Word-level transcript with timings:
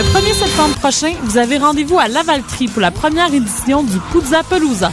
Le 0.00 0.06
1er 0.06 0.32
septembre 0.32 0.74
prochain, 0.76 1.12
vous 1.24 1.36
avez 1.36 1.58
rendez-vous 1.58 1.98
à 1.98 2.08
Lavaltrie 2.08 2.68
pour 2.68 2.80
la 2.80 2.90
première 2.90 3.34
édition 3.34 3.82
du 3.82 3.98
Puzza 4.10 4.42
Pelusa. 4.42 4.90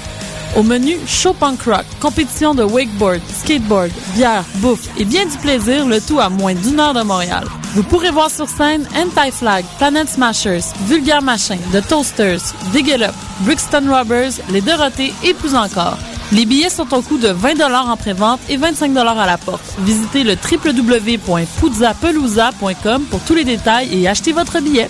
Au 0.58 0.64
menu, 0.64 0.98
show 1.08 1.32
punk 1.32 1.62
rock, 1.62 1.86
compétition 2.02 2.54
de 2.54 2.64
wakeboard, 2.64 3.22
skateboard, 3.42 3.90
bière, 4.16 4.44
bouffe 4.56 4.90
et 4.98 5.06
bien 5.06 5.26
du 5.26 5.38
plaisir, 5.38 5.88
le 5.88 6.02
tout 6.02 6.20
à 6.20 6.28
moins 6.28 6.56
d'une 6.56 6.78
heure 6.78 6.94
de 6.94 7.04
Montréal. 7.04 7.48
Vous 7.74 7.84
pourrez 7.84 8.12
voir 8.12 8.30
sur 8.30 8.50
scène 8.50 8.86
Anti-Flag, 8.98 9.64
Planet 9.78 10.10
Smashers, 10.10 10.74
Vulgar 10.88 11.22
Machin, 11.22 11.58
The 11.72 11.88
Toasters, 11.88 12.54
Dig 12.74 12.92
Up, 13.02 13.16
Brixton 13.46 13.86
Robbers, 13.88 14.34
Les 14.50 14.60
Dorothées 14.60 15.14
et 15.24 15.34
plus 15.34 15.56
encore. 15.56 15.98
Les 16.34 16.46
billets 16.46 16.70
sont 16.70 16.94
au 16.94 17.02
coût 17.02 17.18
de 17.18 17.30
20 17.30 17.62
en 17.90 17.96
pré-vente 17.96 18.42
et 18.50 18.58
25 18.58 18.98
à 18.98 19.26
la 19.26 19.38
porte. 19.38 19.64
Visitez 19.80 20.24
le 20.24 20.36
www.puzzapelousa.com 20.36 23.04
pour 23.10 23.22
tous 23.22 23.34
les 23.34 23.46
détails 23.46 23.98
et 23.98 24.10
achetez 24.10 24.34
votre 24.34 24.60
billet. 24.60 24.90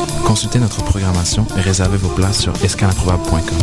Consultez 0.31 0.59
notre 0.59 0.81
programmation 0.85 1.45
et 1.57 1.59
réservez 1.59 1.97
vos 1.97 2.07
places 2.07 2.39
sur 2.39 2.53
escaleimprobable.com. 2.63 3.57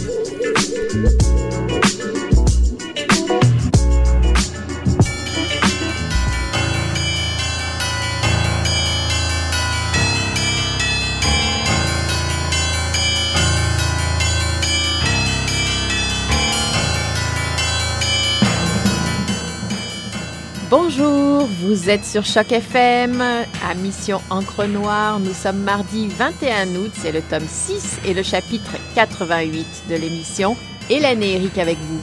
Bonjour, 21.13 21.47
vous 21.62 21.90
êtes 21.91 22.06
sur 22.06 22.25
Choc 22.25 22.51
FM 22.51 23.22
à 23.22 23.75
Mission 23.75 24.19
Encre 24.31 24.66
Noire. 24.66 25.19
Nous 25.19 25.34
sommes 25.34 25.59
mardi 25.59 26.07
21 26.07 26.75
août, 26.75 26.91
c'est 26.94 27.12
le 27.12 27.22
tome 27.22 27.46
6 27.47 28.00
et 28.06 28.16
le 28.16 28.24
chapitre 28.24 28.72
88 28.96 29.84
de 29.90 29.96
l'émission. 29.96 30.57
Hélène 30.90 31.22
et 31.22 31.35
Eric 31.35 31.57
avec 31.59 31.78
vous. 31.78 32.01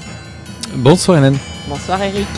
Bonsoir 0.75 1.19
Hélène. 1.19 1.39
Bonsoir 1.69 2.01
Eric. 2.03 2.29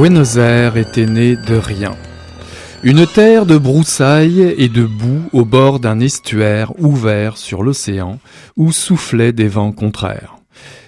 Buenos 0.00 0.38
Aires 0.38 0.78
était 0.78 1.04
né 1.04 1.36
de 1.36 1.56
rien. 1.56 1.94
Une 2.82 3.06
terre 3.06 3.44
de 3.44 3.58
broussailles 3.58 4.54
et 4.56 4.70
de 4.70 4.86
boue 4.86 5.28
au 5.34 5.44
bord 5.44 5.78
d'un 5.78 6.00
estuaire 6.00 6.72
ouvert 6.78 7.36
sur 7.36 7.62
l'océan 7.62 8.18
où 8.56 8.72
soufflaient 8.72 9.34
des 9.34 9.46
vents 9.46 9.72
contraires. 9.72 10.36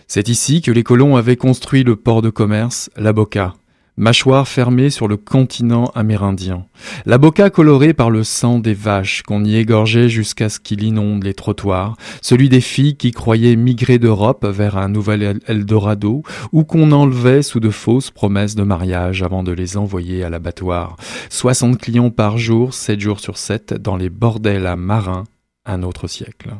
C'est 0.08 0.30
ici 0.30 0.62
que 0.62 0.70
les 0.70 0.82
colons 0.82 1.16
avaient 1.16 1.36
construit 1.36 1.84
le 1.84 1.94
port 1.94 2.22
de 2.22 2.30
commerce, 2.30 2.88
la 2.96 3.12
Boca, 3.12 3.52
mâchoire 3.96 4.48
fermée 4.48 4.90
sur 4.90 5.06
le 5.08 5.16
continent 5.16 5.90
amérindien. 5.94 6.64
La 7.06 7.18
boca 7.18 7.50
colorée 7.50 7.92
par 7.92 8.10
le 8.10 8.24
sang 8.24 8.58
des 8.58 8.74
vaches 8.74 9.22
qu'on 9.22 9.44
y 9.44 9.56
égorgeait 9.56 10.08
jusqu'à 10.08 10.48
ce 10.48 10.58
qu'il 10.58 10.82
inonde 10.82 11.24
les 11.24 11.34
trottoirs, 11.34 11.96
celui 12.20 12.48
des 12.48 12.60
filles 12.60 12.96
qui 12.96 13.10
croyaient 13.10 13.56
migrer 13.56 13.98
d'Europe 13.98 14.46
vers 14.46 14.76
un 14.76 14.88
nouvel 14.88 15.40
Eldorado, 15.46 16.22
ou 16.52 16.64
qu'on 16.64 16.92
enlevait 16.92 17.42
sous 17.42 17.60
de 17.60 17.70
fausses 17.70 18.10
promesses 18.10 18.54
de 18.54 18.62
mariage 18.62 19.22
avant 19.22 19.42
de 19.42 19.52
les 19.52 19.76
envoyer 19.76 20.24
à 20.24 20.30
l'abattoir. 20.30 20.96
60 21.30 21.78
clients 21.78 22.10
par 22.10 22.38
jour, 22.38 22.74
7 22.74 23.00
jours 23.00 23.20
sur 23.20 23.36
7, 23.36 23.74
dans 23.74 23.96
les 23.96 24.10
bordels 24.10 24.66
à 24.66 24.76
marins 24.76 25.24
un 25.64 25.84
autre 25.84 26.08
siècle. 26.08 26.50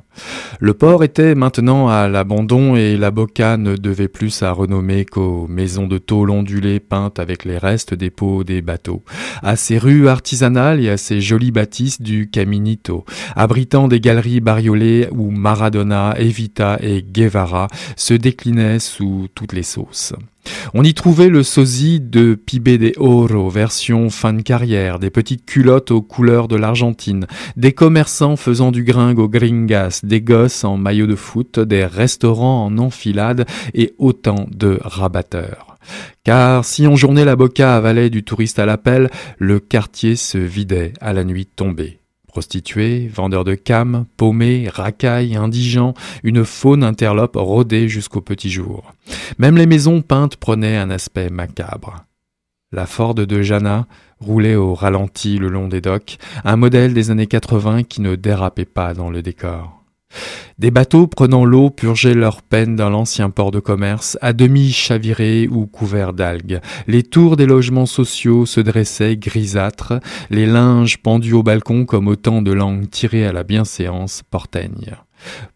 Le 0.61 0.75
port 0.75 1.03
était 1.03 1.35
maintenant 1.35 1.89
à 1.89 2.07
l'abandon 2.07 2.77
et 2.77 2.97
la 2.97 3.11
Boca 3.11 3.57
ne 3.57 3.77
devait 3.77 4.09
plus 4.09 4.31
sa 4.31 4.53
renommée 4.53 5.05
qu'aux 5.05 5.49
maisons 5.49 5.89
de 5.89 5.99
tôle 5.99 6.31
ondulées 6.31 6.79
peintes 6.79 7.19
avec 7.19 7.45
les 7.45 7.59
restes 7.59 7.95
des 7.95 8.11
pots 8.11 8.45
des 8.45 8.63
bateaux, 8.63 9.03
à 9.43 9.57
ses 9.57 9.79
rues 9.79 10.09
artisanales 10.09 10.81
et 10.81 10.89
à 10.89 10.97
ses 10.97 11.21
jolies 11.21 11.51
bâtisses 11.51 12.01
du 12.01 12.31
Caminito, 12.31 13.05
abritant 13.35 13.89
des 13.89 14.01
galeries 14.01 14.41
bariolées 14.41 15.09
où 15.11 15.31
Maradona, 15.31 16.15
Evita 16.19 16.79
et 16.81 17.03
Guevara 17.03 17.67
se 17.97 18.15
déclinaient 18.15 18.79
sous 18.79 19.27
toutes 19.35 19.53
les 19.53 19.65
sauces. 19.65 20.15
On 20.75 20.85
y 20.85 20.95
trouvait 20.95 21.29
le 21.29 21.43
sosie 21.43 22.01
de 22.01 22.35
Pibe 22.35 22.69
de 22.69 22.93
Oro, 22.97 23.49
version 23.49 24.11
fin 24.11 24.33
de 24.33 24.43
carrière, 24.43 24.99
des 24.99 25.11
petites 25.11 25.45
culottes 25.45 25.91
aux 25.91 26.03
couleurs 26.03 26.49
de 26.49 26.57
l'Argentine, 26.57 27.27
des 27.57 27.73
commerçants 27.73 28.37
faisant 28.37 28.73
du 28.73 28.83
gringue 28.85 29.19
aux 29.19 29.29
gringas, 29.29 30.01
des 30.03 30.21
gosses 30.21 30.65
en 30.65 30.77
maillot 30.77 31.07
de 31.07 31.17
foot, 31.17 31.61
des 31.61 31.85
restaurants 31.85 32.67
en 32.67 32.79
enfilade 32.79 33.47
et 33.75 33.95
autant 33.99 34.47
de 34.51 34.79
rabatteurs. 34.83 35.79
Car 36.25 36.65
si 36.65 36.87
en 36.87 36.97
journée 36.97 37.25
la 37.25 37.37
boca 37.37 37.77
avalait 37.77 38.11
du 38.11 38.23
touriste 38.23 38.59
à 38.59 38.67
l'appel, 38.67 39.11
le 39.39 39.61
quartier 39.61 40.17
se 40.17 40.39
vidait 40.39 40.93
à 41.01 41.13
la 41.13 41.25
nuit 41.25 41.47
tombée. 41.47 42.02
Prostituées, 42.33 43.11
vendeurs 43.13 43.45
de 43.45 43.55
cam, 43.55 44.07
paumés, 44.17 44.67
racailles, 44.73 45.37
indigents, 45.37 45.93
une 46.23 46.47
faune 46.47 46.83
interlope 46.83 47.37
rôdait 47.37 47.89
jusqu'au 47.89 48.23
petit 48.23 48.49
jour. 48.49 48.95
Même 49.37 49.59
les 49.59 49.67
maisons 49.67 50.01
peintes 50.01 50.37
prenaient 50.37 50.79
un 50.79 50.89
aspect 50.89 51.29
macabre. 51.29 52.07
la 52.73 52.87
Ford 52.87 53.15
de 53.15 53.43
Jana, 53.43 53.87
roulait 54.19 54.55
au 54.55 54.75
ralenti 54.75 55.37
le 55.37 55.51
long 55.51 55.69
des 55.69 55.83
docks, 55.83 56.17
un 56.43 56.57
modèle 56.57 56.95
des 56.95 57.11
années 57.11 57.27
80 57.27 57.83
qui 57.83 58.01
ne 58.01 58.15
dérapait 58.15 58.65
pas 58.65 58.95
dans 58.95 59.11
le 59.11 59.21
décor. 59.21 59.82
Des 60.59 60.71
bateaux 60.71 61.07
prenant 61.07 61.45
l'eau 61.45 61.71
purgeaient 61.71 62.15
leur 62.15 62.43
peine 62.43 62.77
dans 62.77 62.91
l'ancien 62.91 63.31
port 63.31 63.51
de 63.51 63.61
commerce, 63.61 64.19
à 64.21 64.33
demi 64.33 64.71
chavirés 64.71 65.49
ou 65.51 65.67
couverts 65.67 66.13
d'algues. 66.13 66.61
Les 66.87 67.03
tours 67.03 67.37
des 67.37 67.47
logements 67.47 67.87
sociaux 67.87 68.47
se 68.47 68.61
dressaient 68.61 69.17
grisâtres, 69.17 69.95
les 70.31 70.47
linges 70.47 70.99
pendus 70.99 71.33
au 71.33 71.43
balcon 71.43 71.85
comme 71.85 72.09
autant 72.09 72.43
de 72.43 72.53
langues 72.53 72.89
tirées 72.91 73.27
à 73.27 73.33
la 73.33 73.43
bienséance 73.43 74.23
porteigne. 74.31 74.97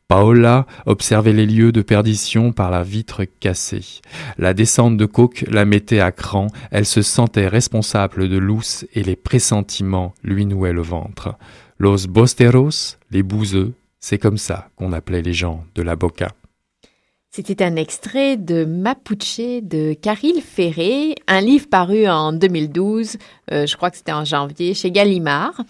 Paola 0.08 0.67
observait 0.87 1.32
les 1.32 1.47
lieux 1.47 1.73
de 1.73 1.82
perdition 1.82 2.52
par 2.52 2.70
la 2.70 2.85
vitre 2.85 3.25
cassée. 3.25 4.00
La 4.38 4.55
descente 4.55 4.97
de 4.97 5.06
coke 5.06 5.44
la 5.50 5.64
mettait 5.64 6.00
à 6.00 6.12
cran, 6.12 6.47
elle 6.70 6.87
se 6.87 7.02
sentait 7.02 7.49
responsable 7.49 8.29
de 8.29 8.38
l'ousse 8.38 8.87
et 8.94 9.02
les 9.02 9.17
pressentiments 9.17 10.14
lui 10.23 10.47
nouaient 10.47 10.73
le 10.73 10.82
ventre. 10.82 11.35
Los 11.79 12.06
bosteros, 12.06 12.99
les 13.11 13.25
bouseux, 13.25 13.75
c'est 14.08 14.19
comme 14.19 14.38
ça 14.38 14.69
qu'on 14.76 14.93
appelait 14.93 15.20
les 15.20 15.32
gens 15.32 15.64
de 15.75 15.82
la 15.82 15.97
Boca. 15.97 16.29
C'était 17.32 17.64
un 17.64 17.75
extrait 17.75 18.37
de 18.37 18.64
Mapuche 18.64 19.61
de 19.62 19.94
Caril 19.94 20.41
Ferré, 20.41 21.17
un 21.26 21.41
livre 21.41 21.67
paru 21.69 22.06
en 22.06 22.32
2012, 22.32 23.17
euh, 23.50 23.67
je 23.67 23.76
crois 23.76 23.91
que 23.91 23.97
c'était 23.97 24.12
en 24.12 24.25
janvier, 24.25 24.75
chez 24.75 24.93
Gallimard. 24.93 25.61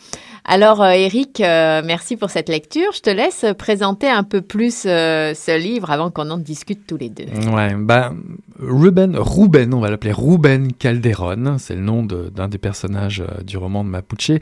Alors 0.44 0.82
euh, 0.82 0.90
Eric, 0.90 1.40
euh, 1.40 1.80
merci 1.82 2.18
pour 2.18 2.28
cette 2.28 2.50
lecture. 2.50 2.92
Je 2.94 3.00
te 3.00 3.10
laisse 3.10 3.46
présenter 3.56 4.06
un 4.06 4.22
peu 4.22 4.42
plus 4.42 4.82
ce 4.82 5.58
livre 5.58 5.90
avant 5.90 6.10
qu'on 6.10 6.28
en 6.28 6.38
discute 6.38 6.86
tous 6.86 6.98
les 6.98 7.08
deux. 7.08 7.24
Ouais, 7.50 7.74
bah, 7.74 8.12
Ruben, 8.58 9.16
Ruben, 9.16 9.72
on 9.72 9.80
va 9.80 9.88
l'appeler 9.88 10.12
Ruben 10.12 10.74
Calderon, 10.74 11.56
c'est 11.58 11.74
le 11.74 11.80
nom 11.80 12.02
d'un 12.04 12.48
des 12.48 12.58
personnages 12.58 13.24
du 13.44 13.56
roman 13.56 13.82
de 13.82 13.88
Mapuche 13.88 14.32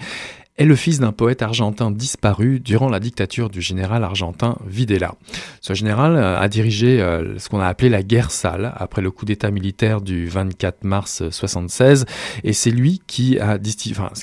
est 0.56 0.64
le 0.64 0.76
fils 0.76 1.00
d'un 1.00 1.12
poète 1.12 1.42
argentin 1.42 1.90
disparu 1.90 2.60
durant 2.60 2.88
la 2.88 3.00
dictature 3.00 3.50
du 3.50 3.60
général 3.60 4.04
argentin 4.04 4.56
Videla. 4.66 5.14
Ce 5.60 5.74
général 5.74 6.16
euh, 6.16 6.38
a 6.38 6.48
dirigé 6.48 7.00
euh, 7.00 7.38
ce 7.38 7.48
qu'on 7.48 7.60
a 7.60 7.66
appelé 7.66 7.88
la 7.88 8.02
guerre 8.02 8.30
sale 8.30 8.72
après 8.76 9.02
le 9.02 9.10
coup 9.10 9.24
d'état 9.24 9.50
militaire 9.50 10.00
du 10.00 10.26
24 10.26 10.84
mars 10.84 11.28
76 11.30 12.06
et 12.44 12.52
c'est 12.52 12.70
lui 12.70 13.02
qui 13.06 13.38
a, 13.38 13.58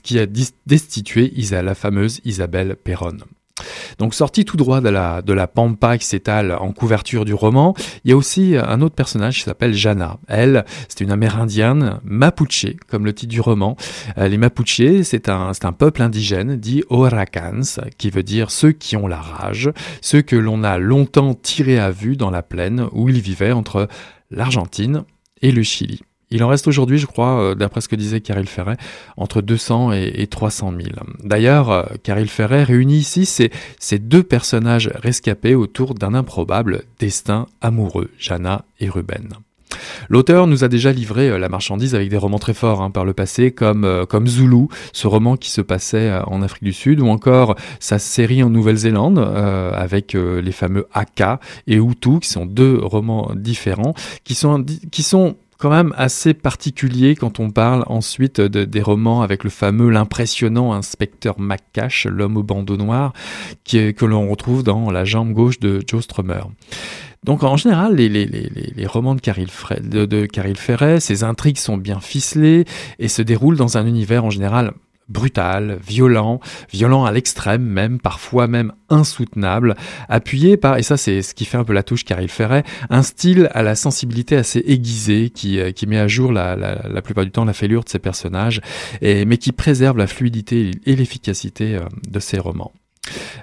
qui 0.04 0.20
a 0.20 0.26
destitué 0.26 1.34
la 1.52 1.76
fameuse 1.76 2.22
Isabelle 2.24 2.78
Perron. 2.82 3.18
Donc 3.98 4.14
sorti 4.14 4.46
tout 4.46 4.58
droit 4.58 4.82
de 4.82 4.90
la, 4.90 5.22
de 5.22 5.34
la 5.34 5.48
pampa 5.48 5.98
qui 5.98 6.06
s'étale 6.06 6.54
en 6.54 6.72
couverture 6.72 7.26
du 7.26 7.34
roman, 7.34 7.74
il 8.04 8.12
y 8.12 8.14
a 8.14 8.18
aussi 8.18 8.56
un 8.58 8.82
autre 8.82 8.96
personnage 8.96 9.38
qui 9.38 9.44
s'appelle 9.44 9.74
Jana. 9.74 10.18
Elle, 10.28 10.66
c'est 10.88 11.02
une 11.02 11.12
amérindienne 11.12 12.00
mapuche, 12.04 12.66
comme 12.88 13.06
le 13.06 13.14
titre 13.14 13.32
du 13.32 13.42
roman. 13.42 13.76
Euh, 14.18 14.28
les 14.28 14.38
Mapuches, 14.38 15.02
c'est 15.04 15.30
un, 15.30 15.52
un 15.62 15.72
peuple 15.74 16.02
indigène 16.02 16.58
dit 16.58 16.84
Oracans, 16.90 17.80
qui 17.98 18.10
veut 18.10 18.24
dire 18.24 18.52
ceux 18.52 18.72
qui 18.72 18.96
ont 18.96 19.08
la 19.08 19.20
rage, 19.20 19.72
ceux 20.02 20.22
que 20.22 20.36
l'on 20.36 20.64
a 20.64 20.78
longtemps 20.78 21.34
tirés 21.34 21.80
à 21.80 21.92
vue 21.92 22.18
dans 22.18 22.30
la 22.30 22.44
plaine 22.44 22.88
où 22.92 23.10
ils 23.10 23.22
vivaient 23.22 23.52
entre 23.52 23.88
l'Argentine 24.30 25.04
et 25.42 25.52
le 25.52 25.64
Chili. 25.64 26.02
Il 26.32 26.46
en 26.46 26.48
reste 26.48 26.68
aujourd'hui, 26.68 26.98
je 26.98 27.06
crois, 27.06 27.42
euh, 27.42 27.56
d'après 27.56 27.82
ce 27.82 27.90
que 27.90 27.96
disait 27.98 28.22
Caril 28.22 28.48
Ferret, 28.48 28.78
entre 29.18 29.42
200 29.42 29.92
et, 29.92 30.28
300 30.28 30.72
000. 30.72 30.90
D'ailleurs, 31.24 31.70
euh, 31.70 31.84
Caril 32.04 32.30
Ferret 32.30 32.64
réunit 32.64 32.98
ici 32.98 33.26
ces, 33.26 34.00
deux 34.00 34.24
personnages 34.24 34.90
rescapés 34.96 35.56
autour 35.56 35.94
d'un 35.94 36.14
improbable 36.14 36.84
destin 37.00 37.48
amoureux, 37.60 38.10
Jana 38.18 38.64
et 38.80 38.90
Ruben. 38.90 39.28
L'auteur 40.10 40.48
nous 40.48 40.64
a 40.64 40.68
déjà 40.68 40.94
livré 40.94 41.30
euh, 41.30 41.38
la 41.38 41.50
marchandise 41.50 41.96
avec 41.96 42.10
des 42.10 42.18
romans 42.18 42.40
très 42.40 42.54
forts 42.54 42.82
hein, 42.82 42.92
par 42.92 43.04
le 43.04 43.12
passé, 43.12 43.52
comme, 43.52 44.28
Zulu, 44.28 44.68
ce 44.94 45.08
roman 45.08 45.36
qui 45.36 45.50
se 45.50 45.60
passait 45.60 46.14
en 46.28 46.42
Afrique 46.42 46.64
du 46.64 46.74
Sud, 46.74 47.02
ou 47.02 47.08
encore 47.08 47.56
sa 47.82 48.00
série 48.00 48.42
en 48.42 48.50
Nouvelle-Zélande 48.50 49.20
avec 49.20 50.14
les 50.14 50.52
fameux 50.52 50.88
Aka 50.94 51.40
et 51.68 51.76
Hutu, 51.76 52.20
qui 52.20 52.30
sont 52.30 52.46
deux 52.46 52.80
romans 52.82 53.32
différents, 53.36 53.94
qui 54.24 54.36
sont 54.36 55.36
quand 55.62 55.70
même 55.70 55.94
assez 55.96 56.34
particulier 56.34 57.16
quand 57.16 57.40
on 57.40 57.52
parle 57.52 57.84
ensuite 57.86 58.42
de, 58.42 58.66
des 58.66 58.82
romans 58.82 59.22
avec 59.22 59.44
le 59.44 59.52
fameux, 59.52 59.90
l'impressionnant 59.90 60.74
inspecteur 60.74 61.40
McCash, 61.40 62.08
l'homme 62.08 62.38
au 62.38 62.44
bandeau 62.44 62.78
noir, 62.78 63.14
que 63.64 64.06
l'on 64.06 64.28
retrouve 64.30 64.64
dans 64.64 64.90
La 64.90 65.06
jambe 65.06 65.34
gauche 65.34 65.60
de 65.60 65.82
Joe 65.88 66.04
Strummer. 66.04 66.42
Donc 67.24 67.44
en 67.44 67.56
général, 67.58 67.96
les, 67.96 68.10
les, 68.10 68.26
les, 68.26 68.50
les 68.76 68.86
romans 68.88 69.14
de 69.14 69.22
Caril, 69.22 69.50
de, 69.84 70.06
de 70.06 70.26
Caril 70.26 70.58
Ferret, 70.58 71.00
ces 71.00 71.24
intrigues 71.24 71.60
sont 71.60 71.78
bien 71.78 72.00
ficelées 72.00 72.66
et 72.98 73.08
se 73.08 73.22
déroulent 73.22 73.58
dans 73.58 73.78
un 73.78 73.86
univers 73.86 74.26
en 74.26 74.32
général 74.32 74.74
brutal, 75.12 75.78
violent, 75.86 76.40
violent 76.72 77.06
à 77.06 77.12
l'extrême 77.12 77.64
même, 77.64 78.00
parfois 78.00 78.48
même 78.48 78.74
insoutenable, 78.90 79.76
appuyé 80.10 80.58
par, 80.58 80.78
et 80.78 80.84
ça 80.84 80.98
c'est 80.98 81.22
ce 81.22 81.34
qui 81.34 81.46
fait 81.46 81.58
un 81.58 81.64
peu 81.64 81.74
la 81.74 81.84
touche 81.84 82.06
car 82.06 82.22
il 82.22 82.30
ferait, 82.30 82.64
un 82.90 83.04
style 83.04 83.50
à 83.54 83.62
la 83.62 83.76
sensibilité 83.76 84.36
assez 84.36 84.64
aiguisée 84.66 85.30
qui, 85.30 85.60
euh, 85.60 85.72
qui 85.72 85.88
met 85.88 86.00
à 86.00 86.08
jour 86.08 86.32
la, 86.32 86.56
la, 86.56 87.02
plupart 87.02 87.26
du 87.26 87.32
temps 87.32 87.46
la 87.46 87.54
fêlure 87.54 87.84
de 87.84 87.90
ses 87.90 88.00
personnages, 88.00 88.62
et, 89.02 89.26
mais 89.26 89.38
qui 89.38 89.52
préserve 89.52 89.98
la 89.98 90.08
fluidité 90.08 90.72
et 90.86 90.96
l'efficacité 90.96 91.76
euh, 91.76 91.82
de 92.08 92.20
ses 92.20 92.40
romans. 92.40 92.72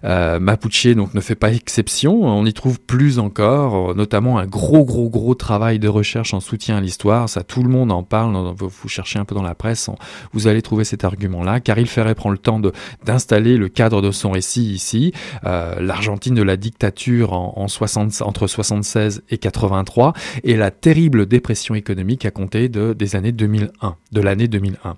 Euh, 0.04 0.38
Mapuche 0.38 0.86
donc 0.94 1.14
ne 1.14 1.20
fait 1.20 1.34
pas 1.34 1.52
exception, 1.52 2.22
on 2.22 2.46
y 2.46 2.52
trouve 2.52 2.80
plus 2.80 3.18
encore, 3.18 3.94
notamment 3.94 4.38
un 4.38 4.46
gros 4.46 4.84
gros 4.84 5.08
gros 5.08 5.34
travail 5.34 5.78
de 5.78 5.88
recherche 5.88 6.32
en 6.34 6.40
soutien 6.40 6.76
à 6.76 6.80
l'histoire, 6.80 7.28
ça 7.28 7.42
tout 7.42 7.62
le 7.62 7.68
monde 7.68 7.90
en 7.90 8.02
parle, 8.04 8.54
vous 8.56 8.88
cherchez 8.88 9.18
un 9.18 9.24
peu 9.24 9.34
dans 9.34 9.42
la 9.42 9.54
presse, 9.54 9.90
vous 10.32 10.46
allez 10.46 10.62
trouver 10.62 10.84
cet 10.84 11.04
argument-là, 11.04 11.60
car 11.60 11.78
il 11.78 11.88
ferait 11.88 12.14
prendre 12.14 12.34
le 12.34 12.38
temps 12.38 12.60
d'installer 13.04 13.56
le 13.56 13.68
cadre 13.68 14.00
de 14.00 14.10
son 14.10 14.30
récit 14.30 14.72
ici, 14.72 15.12
euh, 15.44 15.80
l'Argentine 15.80 16.34
de 16.34 16.42
la 16.42 16.56
dictature 16.56 17.32
en, 17.32 17.54
en 17.56 17.68
60, 17.68 18.22
entre 18.22 18.46
76 18.46 19.22
et 19.30 19.38
83, 19.38 20.12
et 20.44 20.56
la 20.56 20.70
terrible 20.70 21.26
dépression 21.26 21.74
économique 21.74 22.24
à 22.24 22.30
compter 22.30 22.68
de, 22.68 22.92
des 22.92 23.16
années 23.16 23.32
2001, 23.32 23.96
de 24.12 24.20
l'année 24.20 24.48
2001. 24.48 24.96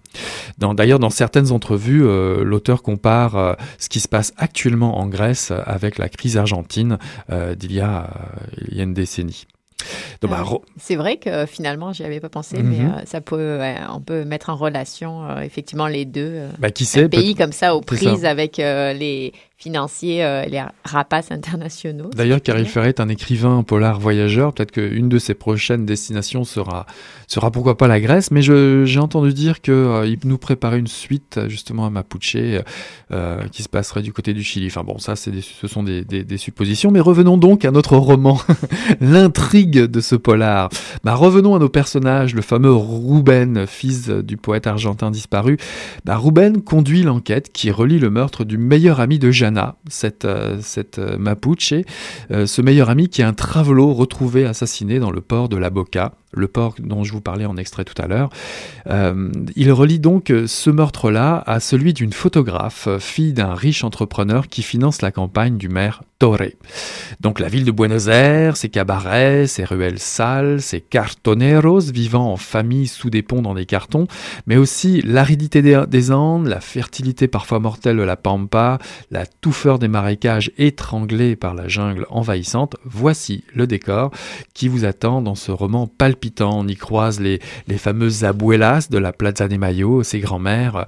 D'ailleurs, 0.74 0.98
dans, 0.98 1.10
certaines 1.10 1.52
entrevues, 1.52 2.04
euh, 2.04 2.44
l'auteur 2.44 2.82
compare 2.82 3.36
euh, 3.36 3.54
ce 3.78 3.88
qui 3.88 4.00
se 4.00 4.08
passe 4.08 4.32
actuellement 4.36 4.49
en 4.82 5.06
Grèce 5.06 5.52
avec 5.66 5.98
la 5.98 6.08
crise 6.08 6.36
argentine 6.36 6.98
euh, 7.30 7.54
d'il 7.54 7.72
y, 7.72 7.80
a, 7.80 8.10
il 8.68 8.76
y 8.76 8.80
a 8.80 8.84
une 8.84 8.94
décennie. 8.94 9.46
Bah, 10.20 10.44
c'est 10.76 10.96
vrai 10.96 11.16
que 11.16 11.46
finalement, 11.46 11.94
j'y 11.94 12.04
avais 12.04 12.20
pas 12.20 12.28
pensé, 12.28 12.62
mais 12.62 12.80
mhm. 12.80 13.02
ça 13.06 13.22
peut, 13.22 13.58
on 13.90 14.00
peut 14.02 14.26
mettre 14.26 14.50
en 14.50 14.56
relation 14.56 15.40
effectivement 15.40 15.86
les 15.86 16.04
deux. 16.04 16.42
Bah, 16.58 16.70
qui 16.70 16.84
sait, 16.84 17.08
pays 17.08 17.34
comme 17.34 17.52
ça 17.52 17.74
aux 17.74 17.80
prises 17.80 18.26
avec 18.26 18.58
les 18.58 19.32
financiers, 19.60 20.24
euh, 20.24 20.46
les 20.46 20.62
rapaces 20.84 21.30
internationaux. 21.30 22.08
D'ailleurs, 22.16 22.40
Caril 22.40 22.64
Ferret 22.64 22.88
est 22.88 23.00
un 23.00 23.10
écrivain 23.10 23.62
polar 23.62 24.00
voyageur. 24.00 24.54
Peut-être 24.54 24.72
qu'une 24.72 25.10
de 25.10 25.18
ses 25.18 25.34
prochaines 25.34 25.84
destinations 25.84 26.44
sera, 26.44 26.86
sera 27.26 27.50
pourquoi 27.50 27.76
pas 27.76 27.86
la 27.86 28.00
Grèce. 28.00 28.30
Mais 28.30 28.40
j'ai 28.40 28.98
entendu 28.98 29.34
dire 29.34 29.60
qu'il 29.60 29.74
euh, 29.74 30.16
nous 30.24 30.38
préparait 30.38 30.78
une 30.78 30.86
suite 30.86 31.40
justement 31.48 31.84
à 31.84 31.90
Mapuche 31.90 32.36
euh, 33.12 33.42
qui 33.52 33.62
se 33.62 33.68
passerait 33.68 34.00
du 34.00 34.14
côté 34.14 34.32
du 34.32 34.42
Chili. 34.42 34.66
Enfin 34.68 34.82
bon, 34.82 34.98
ça, 34.98 35.12
des, 35.30 35.42
ce 35.42 35.68
sont 35.68 35.82
des, 35.82 36.04
des, 36.04 36.24
des, 36.24 36.38
suppositions. 36.38 36.90
Mais 36.90 37.00
revenons 37.00 37.36
donc 37.36 37.66
à 37.66 37.70
notre 37.70 37.98
roman, 37.98 38.40
l'intrigue 39.02 39.78
de 39.78 40.00
ce 40.00 40.14
polar. 40.14 40.70
Bah, 41.04 41.14
revenons 41.14 41.54
à 41.54 41.58
nos 41.58 41.68
personnages. 41.68 42.34
Le 42.34 42.40
fameux 42.42 42.72
Ruben, 42.72 43.66
fils 43.66 44.08
du 44.08 44.38
poète 44.38 44.66
argentin 44.66 45.10
disparu. 45.10 45.58
Bah, 46.06 46.16
Ruben 46.16 46.62
conduit 46.62 47.02
l'enquête 47.02 47.52
qui 47.52 47.70
relie 47.70 47.98
le 47.98 48.08
meurtre 48.08 48.44
du 48.44 48.56
meilleur 48.56 49.00
ami 49.00 49.18
de 49.18 49.30
Jeanne 49.30 49.49
cette, 49.88 50.24
euh, 50.24 50.58
cette 50.60 50.98
euh, 50.98 51.18
Mapuche, 51.18 51.74
euh, 52.30 52.46
ce 52.46 52.62
meilleur 52.62 52.90
ami 52.90 53.08
qui 53.08 53.22
est 53.22 53.24
un 53.24 53.32
travelo 53.32 53.92
retrouvé 53.92 54.44
assassiné 54.44 54.98
dans 54.98 55.10
le 55.10 55.20
port 55.20 55.48
de 55.48 55.56
la 55.56 55.70
Boca 55.70 56.12
le 56.32 56.48
port 56.48 56.74
dont 56.78 57.04
je 57.04 57.12
vous 57.12 57.20
parlais 57.20 57.46
en 57.46 57.56
extrait 57.56 57.84
tout 57.84 58.00
à 58.00 58.06
l'heure. 58.06 58.30
Euh, 58.88 59.30
il 59.56 59.72
relie 59.72 59.98
donc 59.98 60.32
ce 60.46 60.70
meurtre-là 60.70 61.42
à 61.46 61.60
celui 61.60 61.92
d'une 61.92 62.12
photographe, 62.12 62.88
fille 62.98 63.32
d'un 63.32 63.54
riche 63.54 63.84
entrepreneur 63.84 64.48
qui 64.48 64.62
finance 64.62 65.02
la 65.02 65.10
campagne 65.10 65.56
du 65.56 65.68
maire 65.68 66.02
Torre. 66.20 66.52
Donc 67.20 67.40
la 67.40 67.48
ville 67.48 67.64
de 67.64 67.70
Buenos 67.70 68.08
Aires, 68.08 68.58
ses 68.58 68.68
cabarets, 68.68 69.46
ses 69.46 69.64
ruelles 69.64 69.98
sales, 69.98 70.60
ses 70.60 70.82
cartoneros 70.82 71.90
vivant 71.90 72.32
en 72.32 72.36
famille 72.36 72.86
sous 72.86 73.08
des 73.08 73.22
ponts 73.22 73.40
dans 73.40 73.54
des 73.54 73.64
cartons, 73.64 74.06
mais 74.46 74.58
aussi 74.58 75.00
l'aridité 75.00 75.62
des 75.62 76.12
Andes, 76.12 76.46
la 76.46 76.60
fertilité 76.60 77.26
parfois 77.26 77.58
mortelle 77.58 77.96
de 77.96 78.02
la 78.02 78.16
pampa, 78.16 78.78
la 79.10 79.24
touffeur 79.24 79.78
des 79.78 79.88
marécages 79.88 80.52
étranglés 80.58 81.36
par 81.36 81.54
la 81.54 81.68
jungle 81.68 82.06
envahissante. 82.10 82.76
Voici 82.84 83.44
le 83.54 83.66
décor 83.66 84.10
qui 84.52 84.68
vous 84.68 84.84
attend 84.84 85.22
dans 85.22 85.34
ce 85.34 85.50
roman 85.50 85.86
palpitant 85.86 86.19
palpitant. 86.20 86.60
On 86.60 86.68
y 86.68 86.76
croise 86.76 87.20
les, 87.20 87.40
les 87.66 87.78
fameuses 87.78 88.24
abuelas 88.24 88.88
de 88.90 88.98
la 88.98 89.12
Plaza 89.12 89.48
de 89.48 89.56
Mayo, 89.56 90.02
ces 90.02 90.20
grands-mères 90.20 90.86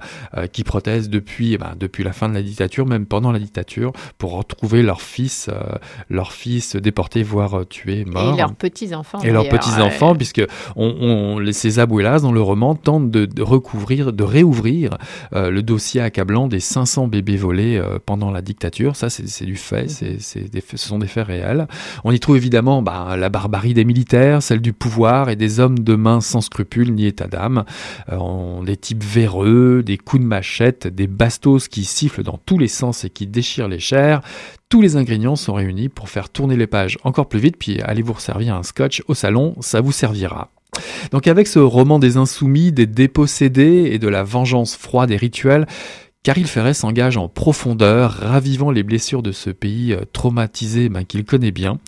qui 0.51 0.63
protestent 0.63 1.09
depuis, 1.09 1.53
eh 1.53 1.57
ben, 1.57 1.73
depuis 1.79 2.03
la 2.03 2.13
fin 2.13 2.29
de 2.29 2.35
la 2.35 2.41
dictature, 2.41 2.85
même 2.85 3.05
pendant 3.05 3.31
la 3.31 3.39
dictature, 3.39 3.91
pour 4.17 4.33
retrouver 4.33 4.83
leurs 4.83 5.01
fils, 5.01 5.49
leurs 6.09 6.31
fils 6.31 6.75
déportés, 6.75 7.23
voire 7.23 7.67
tués, 7.67 8.05
morts. 8.05 8.33
Et 8.33 8.37
leurs 8.37 8.53
petits-enfants. 8.53 9.19
Et 9.21 9.31
leurs 9.31 9.49
petits-enfants, 9.49 10.15
puisque 10.15 10.43
on, 10.75 11.39
on, 11.39 11.51
ces 11.51 11.79
abuelas, 11.79 12.19
dans 12.19 12.31
le 12.31 12.41
roman, 12.41 12.75
tentent 12.75 13.09
de, 13.09 13.25
de 13.25 13.41
recouvrir, 13.41 14.13
de 14.13 14.23
réouvrir 14.23 14.97
le 15.31 15.61
dossier 15.61 16.01
accablant 16.01 16.47
des 16.47 16.59
500 16.59 17.07
bébés 17.07 17.37
volés 17.37 17.81
pendant 18.05 18.31
la 18.31 18.41
dictature. 18.41 18.95
Ça, 18.95 19.09
c'est 19.09 19.45
du 19.45 19.55
fait, 19.55 19.83
mhm. 19.83 20.17
c'est 20.19 20.49
des, 20.51 20.61
ce 20.61 20.77
sont 20.77 20.99
des 20.99 21.07
faits 21.07 21.27
réels. 21.27 21.67
On 22.03 22.11
y 22.11 22.19
trouve 22.19 22.37
évidemment 22.37 22.81
bah, 22.81 23.15
la 23.17 23.29
barbarie 23.29 23.73
des 23.73 23.85
militaires, 23.85 24.43
celle 24.43 24.61
du 24.61 24.73
pouvoir 24.73 25.22
et 25.29 25.35
des 25.35 25.59
hommes 25.59 25.79
de 25.79 25.95
main 25.95 26.21
sans 26.21 26.41
scrupules 26.41 26.93
ni 26.93 27.05
état 27.05 27.27
d'âme. 27.27 27.65
Des 28.65 28.77
types 28.77 29.03
véreux, 29.03 29.83
des 29.85 29.97
coups 29.97 30.21
de 30.21 30.27
machette, 30.27 30.87
des 30.87 31.07
bastos 31.07 31.67
qui 31.67 31.83
sifflent 31.83 32.23
dans 32.23 32.39
tous 32.45 32.57
les 32.57 32.67
sens 32.67 33.03
et 33.03 33.09
qui 33.09 33.27
déchirent 33.27 33.67
les 33.67 33.79
chairs. 33.79 34.21
Tous 34.69 34.81
les 34.81 34.95
ingrédients 34.95 35.35
sont 35.35 35.53
réunis 35.53 35.89
pour 35.89 36.09
faire 36.09 36.29
tourner 36.29 36.55
les 36.55 36.67
pages 36.67 36.97
encore 37.03 37.29
plus 37.29 37.39
vite, 37.39 37.57
puis 37.57 37.79
allez 37.81 38.01
vous 38.01 38.17
servir 38.19 38.55
un 38.55 38.63
scotch 38.63 39.03
au 39.07 39.13
salon, 39.13 39.55
ça 39.59 39.81
vous 39.81 39.91
servira. 39.91 40.49
Donc 41.11 41.27
avec 41.27 41.45
ce 41.47 41.59
roman 41.59 41.99
des 41.99 42.17
insoumis, 42.17 42.71
des 42.71 42.87
dépossédés 42.87 43.89
et 43.91 43.99
de 43.99 44.07
la 44.07 44.23
vengeance 44.23 44.75
froide 44.75 45.11
et 45.11 45.17
rituelle, 45.17 45.67
Caril 46.23 46.47
Ferret 46.47 46.73
s'engage 46.73 47.17
en 47.17 47.27
profondeur, 47.27 48.11
ravivant 48.13 48.71
les 48.71 48.83
blessures 48.83 49.21
de 49.21 49.33
ce 49.33 49.49
pays 49.49 49.91
euh, 49.91 50.05
traumatisé 50.13 50.87
ben, 50.87 51.03
qu'il 51.03 51.25
connaît 51.25 51.51
bien. 51.51 51.79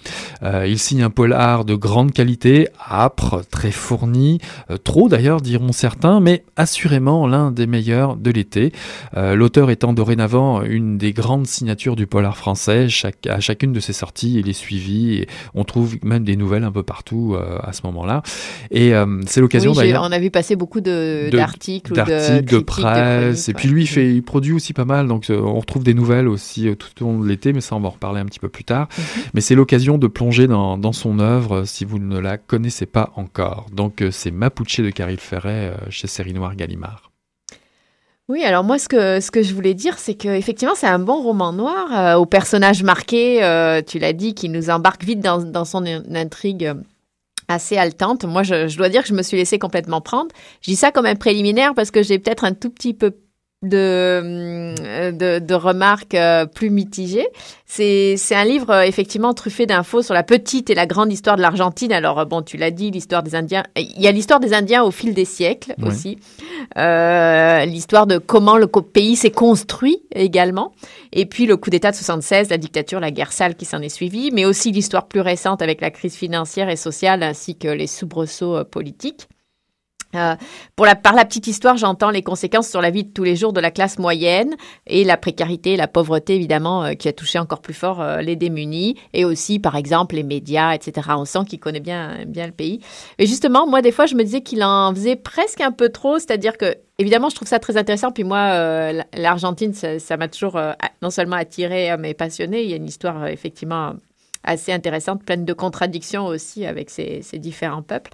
Euh, 0.43 0.67
il 0.67 0.77
signe 0.77 1.03
un 1.03 1.09
polar 1.09 1.63
de 1.63 1.73
grande 1.73 2.11
qualité, 2.11 2.67
âpre, 2.85 3.43
très 3.49 3.71
fourni, 3.71 4.39
euh, 4.69 4.75
trop 4.75 5.07
d'ailleurs 5.07 5.39
diront 5.39 5.71
certains, 5.71 6.19
mais 6.19 6.43
assurément 6.57 7.27
l'un 7.27 7.49
des 7.49 7.65
meilleurs 7.65 8.17
de 8.17 8.29
l'été. 8.29 8.73
L'auteur 9.15 9.69
étant 9.69 9.93
dorénavant 9.93 10.61
une 10.63 10.97
des 10.97 11.13
grandes 11.13 11.47
signatures 11.47 11.95
du 11.95 12.05
polar 12.05 12.35
français, 12.35 12.89
chaque, 12.89 13.27
à 13.27 13.39
chacune 13.39 13.71
de 13.71 13.79
ses 13.79 13.93
sorties 13.93 14.39
il 14.39 14.49
est 14.49 14.53
suivi, 14.53 15.13
et 15.13 15.27
on 15.53 15.63
trouve 15.63 15.95
même 16.03 16.25
des 16.25 16.35
nouvelles 16.35 16.63
un 16.65 16.71
peu 16.71 16.83
partout 16.83 17.37
à 17.63 17.71
ce 17.71 17.81
moment-là. 17.85 18.23
Et 18.71 18.93
c'est 19.27 19.39
l'occasion 19.39 19.71
oui, 19.71 19.77
d'ailleurs... 19.77 20.03
On 20.03 20.11
a 20.11 20.19
vu 20.19 20.31
passer 20.31 20.55
beaucoup 20.55 20.81
d'articles, 20.81 21.91
de, 21.91 21.95
d'articles, 21.95 22.45
de, 22.45 22.57
de, 22.57 22.63
presse, 22.63 23.47
et 23.47 23.53
puis 23.53 23.69
lui 23.69 23.83
il 23.83 23.87
fait 23.87 24.21
produit 24.25 24.53
aussi 24.53 24.73
pas 24.73 24.85
mal, 24.85 25.07
donc 25.07 25.29
euh, 25.29 25.39
on 25.39 25.59
retrouve 25.59 25.83
des 25.83 25.93
nouvelles 25.93 26.27
aussi 26.27 26.67
euh, 26.67 26.75
tout 26.75 27.03
au 27.03 27.07
long 27.07 27.19
de 27.19 27.27
l'été, 27.27 27.53
mais 27.53 27.61
ça 27.61 27.75
on 27.75 27.79
va 27.79 27.87
en 27.87 27.91
reparler 27.91 28.19
un 28.19 28.25
petit 28.25 28.39
peu 28.39 28.49
plus 28.49 28.63
tard. 28.63 28.89
Mhm. 28.97 29.23
Mais 29.33 29.41
c'est 29.41 29.55
l'occasion 29.55 29.97
de 29.97 30.07
plonger 30.07 30.47
dans, 30.47 30.77
dans, 30.77 30.91
son 30.91 31.19
œuvre 31.19 31.57
euh, 31.57 31.65
si 31.65 31.85
vous 31.85 31.99
ne 31.99 32.19
la 32.19 32.37
connaissez 32.37 32.85
pas 32.85 33.11
encore. 33.15 33.67
Donc 33.71 34.03
c'est 34.11 34.31
Mapuche 34.31 34.81
de 34.81 34.89
Caril 34.89 35.19
Ferret 35.19 35.73
chez 35.89 36.07
Série 36.07 36.33
Noire 36.33 36.55
Gallimard. 36.55 37.11
Oui, 38.27 38.43
alors 38.43 38.63
moi, 38.63 38.79
ce 38.79 38.89
que, 38.89 39.19
ce 39.19 39.29
que 39.29 39.43
je 39.43 39.53
voulais 39.53 39.75
dire, 39.75 39.99
c'est 39.99 40.15
qu'effectivement, 40.15 40.73
c'est 40.75 40.87
un 40.87 40.97
bon 40.97 41.21
roman 41.21 41.53
noir, 41.53 42.19
au 42.19 42.25
personnage 42.25 42.81
marqué, 42.81 43.35
tu 43.85 43.99
l'as 43.99 44.13
dit, 44.13 44.33
qui 44.33 44.49
nous 44.49 44.71
embarque 44.71 45.03
vite 45.03 45.19
dans, 45.19 45.43
dans 45.43 45.65
son 45.65 45.85
intrigue 45.85 46.73
assez 47.47 47.77
haletante. 47.77 48.25
Moi, 48.25 48.43
je, 48.43 48.67
je, 48.67 48.77
dois 48.77 48.89
dire 48.89 49.03
que 49.03 49.07
je 49.07 49.13
me 49.13 49.21
suis 49.21 49.37
laissée 49.37 49.59
complètement 49.59 50.01
prendre. 50.01 50.29
Je 50.61 50.71
dis 50.71 50.75
ça 50.75 50.91
comme 50.91 51.05
un 51.05 51.15
préliminaire 51.15 51.73
parce 51.75 51.91
que 51.91 52.03
j'ai 52.03 52.19
peut-être 52.19 52.43
un 52.43 52.53
tout 52.53 52.69
petit 52.69 52.93
peu 52.93 53.11
de, 53.69 55.11
de, 55.11 55.39
de, 55.39 55.53
remarques 55.53 56.15
euh, 56.15 56.45
plus 56.45 56.69
mitigées. 56.69 57.27
C'est, 57.65 58.15
c'est 58.17 58.35
un 58.35 58.45
livre 58.45 58.69
euh, 58.69 58.81
effectivement 58.83 59.33
truffé 59.33 59.65
d'infos 59.65 60.03
sur 60.03 60.13
la 60.13 60.23
petite 60.23 60.69
et 60.69 60.75
la 60.75 60.85
grande 60.85 61.11
histoire 61.11 61.35
de 61.35 61.41
l'Argentine. 61.41 61.91
Alors 61.91 62.19
euh, 62.19 62.25
bon, 62.25 62.41
tu 62.41 62.57
l'as 62.57 62.71
dit, 62.71 62.91
l'histoire 62.91 63.23
des 63.23 63.35
Indiens. 63.35 63.63
Il 63.75 63.99
y 64.01 64.07
a 64.07 64.11
l'histoire 64.11 64.39
des 64.39 64.53
Indiens 64.53 64.83
au 64.83 64.91
fil 64.91 65.13
des 65.13 65.25
siècles 65.25 65.73
aussi. 65.83 66.17
Euh, 66.77 67.65
l'histoire 67.65 68.05
de 68.05 68.19
comment 68.19 68.57
le 68.57 68.67
pays 68.67 69.15
s'est 69.15 69.31
construit 69.31 70.03
également. 70.13 70.73
Et 71.11 71.25
puis 71.25 71.47
le 71.47 71.57
coup 71.57 71.69
d'État 71.69 71.91
de 71.91 71.95
76, 71.95 72.49
la 72.49 72.57
dictature, 72.57 72.99
la 72.99 73.11
guerre 73.11 73.31
sale 73.31 73.55
qui 73.55 73.65
s'en 73.65 73.81
est 73.81 73.89
suivie, 73.89 74.29
mais 74.31 74.45
aussi 74.45 74.71
l'histoire 74.71 75.07
plus 75.07 75.21
récente 75.21 75.61
avec 75.61 75.81
la 75.81 75.89
crise 75.89 76.15
financière 76.15 76.69
et 76.69 76.75
sociale 76.75 77.23
ainsi 77.23 77.57
que 77.57 77.67
les 77.67 77.87
soubresauts 77.87 78.63
politiques. 78.65 79.27
Euh, 80.15 80.35
pour 80.75 80.85
la, 80.85 80.95
par 80.95 81.13
la 81.13 81.25
petite 81.25 81.47
histoire, 81.47 81.77
j'entends 81.77 82.09
les 82.09 82.21
conséquences 82.21 82.69
sur 82.69 82.81
la 82.81 82.89
vie 82.89 83.03
de 83.03 83.11
tous 83.11 83.23
les 83.23 83.35
jours 83.35 83.53
de 83.53 83.59
la 83.59 83.71
classe 83.71 83.99
moyenne 83.99 84.55
et 84.87 85.03
la 85.03 85.17
précarité, 85.17 85.75
la 85.77 85.87
pauvreté 85.87 86.35
évidemment 86.35 86.83
euh, 86.83 86.93
qui 86.93 87.07
a 87.07 87.13
touché 87.13 87.39
encore 87.39 87.61
plus 87.61 87.73
fort 87.73 88.01
euh, 88.01 88.21
les 88.21 88.35
démunis 88.35 88.95
et 89.13 89.25
aussi 89.25 89.59
par 89.59 89.75
exemple 89.75 90.15
les 90.15 90.23
médias, 90.23 90.73
etc. 90.73 91.09
On 91.17 91.25
sent 91.25 91.45
qu'il 91.47 91.59
connaît 91.59 91.79
bien 91.79 92.25
bien 92.27 92.45
le 92.45 92.51
pays. 92.51 92.79
Mais 93.19 93.25
justement, 93.25 93.67
moi 93.67 93.81
des 93.81 93.91
fois 93.91 94.05
je 94.05 94.15
me 94.15 94.23
disais 94.23 94.41
qu'il 94.41 94.63
en 94.63 94.93
faisait 94.93 95.15
presque 95.15 95.61
un 95.61 95.71
peu 95.71 95.89
trop, 95.89 96.19
c'est-à-dire 96.19 96.57
que 96.57 96.75
évidemment 96.97 97.29
je 97.29 97.35
trouve 97.35 97.47
ça 97.47 97.59
très 97.59 97.77
intéressant. 97.77 98.11
Puis 98.11 98.23
moi 98.23 98.91
l'Argentine 99.13 99.73
ça 99.73 100.17
m'a 100.17 100.27
toujours 100.27 100.59
non 101.01 101.09
seulement 101.09 101.35
attiré 101.35 101.95
mais 101.97 102.13
passionné. 102.13 102.63
Il 102.63 102.69
y 102.69 102.73
a 102.73 102.77
une 102.77 102.87
histoire 102.87 103.27
effectivement 103.27 103.93
assez 104.45 104.71
intéressante, 104.71 105.23
pleine 105.23 105.45
de 105.45 105.53
contradictions 105.53 106.25
aussi 106.25 106.65
avec 106.65 106.89
ces, 106.89 107.21
différents 107.33 107.81
peuples. 107.81 108.11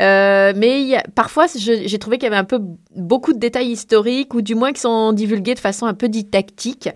Euh, 0.00 0.52
mais 0.56 1.02
parfois, 1.14 1.46
j'ai 1.56 1.98
trouvé 1.98 2.18
qu'il 2.18 2.24
y 2.24 2.28
avait 2.28 2.36
un 2.36 2.44
peu 2.44 2.60
beaucoup 2.94 3.32
de 3.32 3.38
détails 3.38 3.70
historiques 3.70 4.34
ou 4.34 4.42
du 4.42 4.54
moins 4.54 4.72
qui 4.72 4.80
sont 4.80 5.12
divulgués 5.12 5.54
de 5.54 5.60
façon 5.60 5.86
un 5.86 5.94
peu 5.94 6.08
didactique 6.08 6.90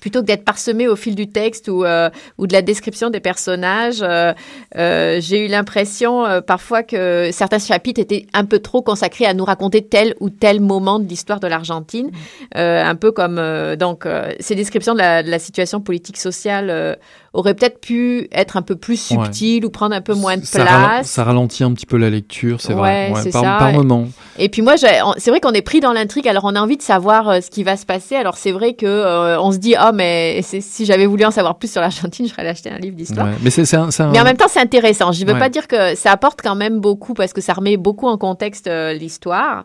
plutôt 0.00 0.20
que 0.20 0.26
d'être 0.26 0.44
parsemé 0.44 0.88
au 0.88 0.96
fil 0.96 1.14
du 1.14 1.28
texte 1.28 1.68
ou, 1.68 1.84
euh, 1.84 2.08
ou 2.38 2.46
de 2.46 2.52
la 2.52 2.62
description 2.62 3.10
des 3.10 3.20
personnages, 3.20 4.00
euh, 4.02 4.32
euh, 4.76 5.18
j'ai 5.20 5.44
eu 5.44 5.48
l'impression 5.48 6.24
parfois 6.46 6.82
que 6.82 7.30
certains 7.32 7.58
chapitres 7.58 8.00
étaient 8.00 8.26
un 8.32 8.44
peu 8.44 8.58
trop 8.58 8.82
consacrés 8.82 9.26
à 9.26 9.34
nous 9.34 9.44
raconter 9.44 9.82
tel 9.82 10.14
ou 10.20 10.30
tel 10.30 10.60
moment 10.60 10.98
de 10.98 11.06
l'histoire 11.06 11.40
de 11.40 11.46
l'Argentine, 11.46 12.10
un 12.54 12.94
peu 12.94 13.12
comme 13.12 13.40
donc 13.76 14.06
ces 14.40 14.54
descriptions 14.54 14.94
de 14.94 14.98
la, 14.98 15.22
de 15.22 15.30
la 15.30 15.38
situation 15.38 15.80
politique 15.80 16.16
sociale 16.16 16.98
auraient 17.32 17.54
peut-être 17.54 17.80
pu 17.80 18.28
être 18.32 18.56
un 18.56 18.62
peu 18.62 18.76
plus 18.76 19.00
subtiles 19.00 19.64
ou 19.64 19.70
prendre 19.70 19.94
un 19.94 20.00
peu 20.00 20.14
moins 20.14 20.36
de 20.36 20.42
place. 20.42 21.06
Ça, 21.06 21.24
ralentit 21.24 21.64
un 21.64 21.72
petit 21.72 21.86
peu 21.86 21.96
la 21.96 22.10
lecture, 22.10 22.60
c'est 22.60 22.74
vrai, 22.74 23.10
ouais, 23.10 23.30
par, 23.30 23.42
ça. 23.42 23.56
par 23.58 23.72
moment. 23.72 24.08
Et 24.38 24.48
puis 24.48 24.62
moi, 24.62 24.74
c'est 24.76 25.30
vrai 25.30 25.40
qu'on 25.40 25.52
est 25.52 25.62
pris 25.62 25.80
dans 25.80 25.92
l'intrigue, 25.92 26.28
alors 26.28 26.44
on 26.44 26.54
a 26.54 26.60
envie 26.60 26.76
de 26.76 26.82
savoir 26.82 27.42
ce 27.42 27.50
qui 27.50 27.62
va 27.62 27.76
se 27.76 27.86
passer. 27.86 28.16
Alors 28.16 28.36
c'est 28.36 28.52
vrai 28.52 28.74
que 28.74 29.38
on 29.38 29.52
se 29.52 29.58
dit 29.58 29.76
ah 29.84 29.90
mais 29.90 30.42
si 30.42 30.84
j'avais 30.84 31.06
voulu 31.06 31.24
en 31.24 31.32
savoir 31.32 31.58
plus 31.58 31.68
sur 31.68 31.80
l'Argentine, 31.80 32.24
je 32.28 32.30
serais 32.30 32.46
acheté 32.46 32.70
un 32.70 32.78
livre 32.78 32.94
d'histoire. 32.94 33.26
mais, 33.42 33.50
c'est, 33.50 33.74
un, 33.74 33.88
mais 34.12 34.20
en 34.20 34.24
même 34.24 34.36
temps, 34.36 34.46
c'est 34.48 34.60
intéressant. 34.60 35.10
Je 35.10 35.24
ne 35.24 35.32
veux 35.32 35.38
pas 35.38 35.48
dire 35.48 35.66
que 35.66 35.96
ça 35.96 36.12
apporte 36.12 36.40
quand 36.40 36.54
même 36.54 36.78
beaucoup 36.78 37.14
parce 37.14 37.32
que 37.32 37.40
ça 37.40 37.52
remet 37.52 37.76
beaucoup 37.76 38.06
en 38.06 38.16
contexte 38.16 38.68
euh, 38.68 38.92
l'histoire. 38.92 39.64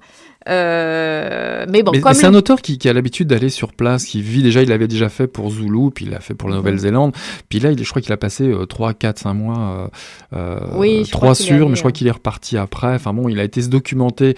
Euh, 0.49 1.65
mais 1.69 1.83
bon, 1.83 1.91
c'est 2.13 2.25
un 2.25 2.33
auteur 2.33 2.61
qui, 2.61 2.79
a 2.87 2.93
l'habitude 2.93 3.27
d'aller 3.27 3.49
sur 3.49 3.73
place, 3.73 4.05
qui 4.05 4.21
vit 4.21 4.41
déjà, 4.41 4.63
il 4.63 4.69
l'avait 4.69 4.87
déjà 4.87 5.09
fait 5.09 5.27
pour 5.27 5.51
Zulu, 5.51 5.91
puis 5.93 6.05
il 6.05 6.11
l'a 6.11 6.21
fait 6.21 6.33
pour 6.33 6.49
la 6.49 6.55
mhm. 6.55 6.61
Nouvelle-Zélande, 6.61 7.13
puis 7.49 7.59
là, 7.59 7.71
il, 7.71 7.83
je 7.83 7.89
crois 7.89 8.01
qu'il 8.01 8.13
a 8.13 8.17
passé 8.17 8.49
3, 8.69 8.93
4, 8.93 9.19
5 9.19 9.33
mois, 9.33 9.91
euh, 10.33 10.59
oui, 10.75 11.05
3 11.11 11.35
sur, 11.35 11.67
mais 11.69 11.75
je 11.75 11.81
crois 11.81 11.91
qu'il 11.91 12.07
est 12.07 12.11
reparti 12.11 12.57
après. 12.57 12.93
Enfin 12.93 13.13
bon, 13.13 13.27
il 13.27 13.39
a 13.39 13.43
été 13.43 13.61
se 13.61 13.67
documenter 13.67 14.35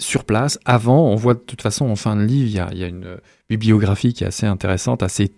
sur 0.00 0.24
place 0.24 0.58
avant. 0.64 1.08
On 1.10 1.16
voit 1.16 1.34
de 1.34 1.40
toute 1.40 1.62
façon 1.62 1.86
en 1.86 1.96
fin 1.96 2.16
de 2.16 2.22
livre, 2.22 2.68
il 2.72 2.78
y 2.78 2.84
a 2.84 2.88
une 2.88 3.18
bibliographie 3.48 4.12
qui 4.12 4.24
est 4.24 4.28
assez 4.28 4.46
intéressante, 4.46 5.02
assez 5.02 5.32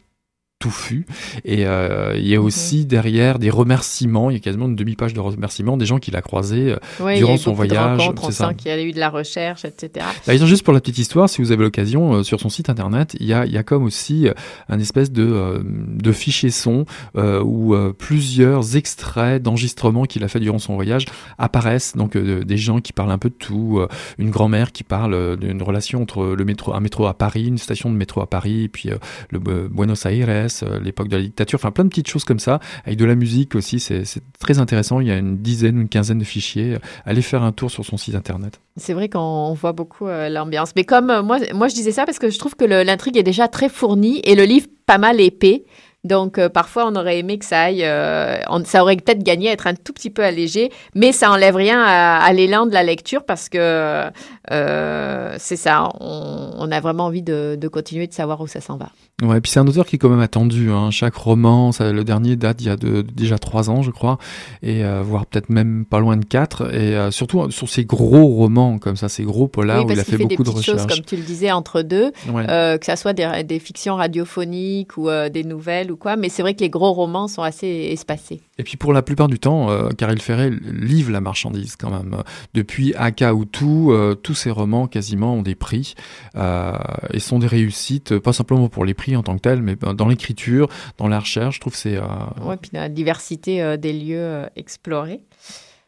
touffu. 0.61 1.07
Et 1.45 1.67
euh, 1.67 2.15
il 2.17 2.29
y 2.29 2.37
a 2.37 2.41
aussi 2.41 2.85
derrière 2.85 3.39
des 3.39 3.51
remerciements, 3.51 4.31
il 4.31 4.35
y 4.35 4.37
a 4.37 4.41
quasiment 4.41 4.67
une 4.67 4.77
demi-page 4.77 5.15
de 5.15 5.21
remerciements 5.21 5.79
des 5.79 5.87
gens 5.87 5.99
qu'il 5.99 6.15
a 6.17 6.23
croisés 6.23 6.77
euh, 7.01 7.17
durant 7.17 7.39
son 7.39 7.55
voyage. 7.55 8.11
C'est 8.23 8.33
ça. 8.33 8.55
qu'il 8.55 8.71
y 8.71 8.75
a 8.75 8.81
eu 8.81 8.93
de 8.93 9.01
la 9.01 9.09
recherche, 9.09 9.65
etc. 9.65 10.07
D'ailleurs, 10.27 10.47
juste 10.47 10.63
pour 10.63 10.75
la 10.75 10.81
petite 10.81 10.99
histoire, 10.99 11.31
si 11.31 11.41
vous 11.41 11.51
avez 11.51 11.65
l'occasion, 11.65 12.13
euh, 12.13 12.23
sur 12.23 12.39
son 12.39 12.51
site 12.51 12.69
internet, 12.69 13.17
il 13.19 13.27
y 13.27 13.33
a, 13.33 13.47
il 13.47 13.53
y 13.53 13.57
a 13.57 13.63
comme 13.63 13.85
aussi 13.85 14.29
un 14.69 14.79
espèce 14.79 15.11
de, 15.11 15.65
de 15.65 16.13
fichier 16.13 16.51
son 16.51 16.85
où 17.17 17.75
plusieurs 17.99 18.77
extraits 18.77 19.43
d'enregistrements 19.43 20.05
qu'il 20.05 20.23
a 20.25 20.29
fait 20.29 20.41
durant 20.41 20.59
son 20.59 20.75
voyage 20.75 21.07
apparaissent. 21.39 21.97
Donc 21.97 22.17
des 22.19 22.57
gens 22.59 22.81
qui 22.81 22.93
parlent 22.93 23.11
un 23.11 23.19
peu 23.19 23.31
de 23.31 23.35
tout, 23.35 23.81
une 24.19 24.31
grand-mère 24.31 24.73
qui 24.73 24.85
parle 24.85 25.39
d'une 25.39 25.63
relation 25.63 26.03
entre 26.03 26.27
le 26.27 26.45
métro, 26.45 26.75
un 26.75 26.81
métro 26.81 27.07
à 27.07 27.15
Paris, 27.15 27.47
une 27.47 27.59
station 27.59 27.91
de 27.91 27.97
métro 27.97 28.21
à 28.21 28.27
Paris, 28.27 28.69
puis 28.69 28.91
le 29.31 29.39
Buenos 29.39 30.05
Aires 30.05 30.50
euh, 30.63 30.81
l'époque 30.81 31.09
de 31.09 31.17
la 31.17 31.23
dictature, 31.23 31.59
enfin 31.59 31.71
plein 31.71 31.85
de 31.85 31.89
petites 31.89 32.09
choses 32.09 32.25
comme 32.25 32.39
ça, 32.39 32.61
avec 32.85 32.99
de 32.99 33.05
la 33.05 33.15
musique 33.15 33.55
aussi, 33.55 33.81
c'est 33.81 34.05
très 34.39 34.59
intéressant. 34.59 35.01
Il 35.01 35.09
y 35.09 35.11
a 35.11 35.17
une 35.17 35.39
dizaine, 35.39 35.81
une 35.81 35.89
quinzaine 35.89 36.19
de 36.19 36.25
fichiers. 36.25 36.79
Allez 37.05 37.23
faire 37.23 37.43
un 37.43 37.53
tour 37.53 37.71
sur 37.71 37.85
son 37.85 37.97
site 37.97 38.15
internet. 38.15 38.61
C'est 38.77 38.95
vrai 38.95 39.09
qu'on 39.09 39.53
voit 39.55 39.73
beaucoup 39.73 40.07
euh, 40.07 40.29
l'ambiance. 40.29 40.73
Mais 40.77 40.85
comme 40.85 41.11
euh, 41.11 41.23
moi, 41.23 41.39
moi, 41.55 41.69
je 41.69 41.75
disais 41.75 41.93
ça 41.93 42.07
parce 42.07 42.19
que 42.19 42.31
je 42.31 42.39
trouve 42.39 42.57
que 42.57 42.65
l'intrigue 42.65 43.17
est 43.17 43.23
déjà 43.23 43.49
très 43.49 43.69
fournie 43.69 44.21
et 44.25 44.35
le 44.35 44.45
livre 44.45 44.67
pas 44.87 44.99
mal 44.99 45.21
épais. 45.21 45.65
Donc, 46.03 46.39
euh, 46.39 46.49
parfois, 46.49 46.87
on 46.87 46.97
aurait 46.97 47.19
aimé 47.19 47.39
que 47.39 47.45
ça 47.45 47.61
aille. 47.65 47.83
euh, 47.85 48.39
on- 48.49 48.65
ça 48.65 48.83
aurait 48.83 48.97
peut-être 48.97 49.23
gagné 49.23 49.51
à 49.51 49.53
être 49.53 49.67
un 49.67 49.75
tout 49.75 49.93
petit 49.93 50.09
peu 50.09 50.25
allégé, 50.25 50.71
mais 50.95 51.13
ça 51.13 51.31
enlève 51.31 51.57
rien 51.57 51.79
à, 51.83 52.17
à 52.25 52.33
l'élan 52.33 52.65
de 52.65 52.73
la 52.73 52.83
lecture 52.83 53.25
parce 53.25 53.51
que 53.51 54.11
euh, 54.51 55.35
c'est 55.39 55.57
ça. 55.57 55.89
On, 56.01 56.53
on 56.59 56.73
a 56.73 56.81
vraiment 56.81 57.05
envie 57.07 57.23
de, 57.23 57.57
de 57.61 57.69
continuer 57.69 58.07
de 58.07 58.15
savoir 58.15 58.41
où 58.41 58.47
ça 58.47 58.61
s'en 58.61 58.77
va. 58.79 58.89
Ouais, 59.23 59.37
et 59.39 59.41
puis 59.43 59.51
c'est 59.53 59.61
un 59.61 59.67
auteur 59.67 59.85
qui 59.85 59.97
est 59.97 59.99
quand 59.99 60.09
même 60.09 60.21
attendu. 60.21 60.71
Hein. 60.71 60.91
Chaque 60.91 61.15
roman, 61.15 61.73
ça, 61.73 61.93
le 61.93 62.03
dernier 62.05 62.37
date 62.37 62.63
il 62.63 62.69
y 62.69 62.71
a 62.71 62.77
de- 62.77 63.03
déjà 63.03 63.39
trois 63.39 63.69
ans, 63.69 63.83
je 63.83 63.91
crois, 63.91 64.17
et 64.63 64.83
voire 65.03 65.27
peut-être 65.27 65.51
même 65.51 65.85
pas 65.85 66.01
loin 66.01 66.17
de 66.17 66.25
quatre. 66.25 66.73
Et 66.75 67.11
surtout 67.11 67.51
sur 67.51 67.69
ces 67.69 67.85
gros 67.85 68.27
romans 68.27 68.79
comme 68.79 68.97
ça, 68.97 69.09
ces 69.11 69.25
gros 69.25 69.49
polars 69.49 69.85
oui, 69.85 69.91
où 69.93 69.95
il 69.95 70.01
a 70.01 70.05
fait, 70.05 70.17
des 70.17 70.25
beaucoup 70.25 70.45
de 70.45 70.51
petites 70.51 70.65
choses, 70.65 70.75
recherches. 70.83 70.97
comme 70.97 71.05
tu 71.05 71.17
le 71.17 71.23
disais, 71.23 71.53
entre 71.53 71.83
deux, 71.83 72.13
Ouais. 72.33 72.47
que 72.47 72.87
ça 72.87 72.97
soit 72.97 73.13
des, 73.13 73.45
des 73.45 73.59
fictions 73.59 73.97
radiophoniques 73.97 74.97
ou 74.97 75.09
des 75.31 75.45
nouvelles 75.45 75.90
ou 75.91 75.97
quoi. 75.97 76.17
Mais 76.17 76.29
c'est 76.29 76.43
vrai 76.43 76.55
que 76.55 76.61
les 76.61 76.71
gros 76.71 76.93
romans 76.93 77.29
sont 77.29 77.43
assez 77.43 77.67
espacés. 77.91 78.41
Et 78.59 78.63
puis 78.63 78.77
pour 78.77 78.93
la 78.93 79.03
plupart 79.03 79.29
du 79.29 79.39
temps, 79.39 79.71
euh, 79.71 79.89
Caril 79.91 80.21
Ferret 80.21 80.51
livre 80.51 81.11
la 81.13 81.21
marchandise 81.21 81.77
quand 81.77 81.91
même. 81.91 82.23
Depuis 82.55 82.95
Aka 82.95 83.35
ou 83.35 83.45
tout, 83.45 83.91
euh, 83.91 84.15
tous 84.15 84.35
ses 84.35 84.51
romans 84.51 84.87
quasiment 84.87 85.35
ont 85.35 85.43
des 85.43 85.55
prix 85.55 85.95
euh, 86.37 86.73
et 87.13 87.21
sont 87.21 87.39
des 87.39 87.47
réussites, 87.47 88.19
pas 88.19 88.33
simplement 88.33 88.69
pour 88.69 88.85
les 88.85 88.95
prix 88.95 89.17
en 89.17 89.23
tant 89.23 89.35
que 89.37 89.41
tels, 89.41 89.63
mais 89.63 89.77
dans 89.77 90.09
l'écriture, 90.09 90.69
dans 90.99 91.09
la 91.09 91.21
recherche. 91.21 91.57
Je 91.57 91.61
trouve 91.61 91.73
que 91.73 91.79
c'est 91.79 91.97
euh, 91.97 92.03
Ouais, 92.45 92.57
puis 92.57 92.71
la 92.73 92.89
diversité 92.89 93.77
des 93.79 93.93
lieux 93.93 94.45
explorés. 94.57 95.21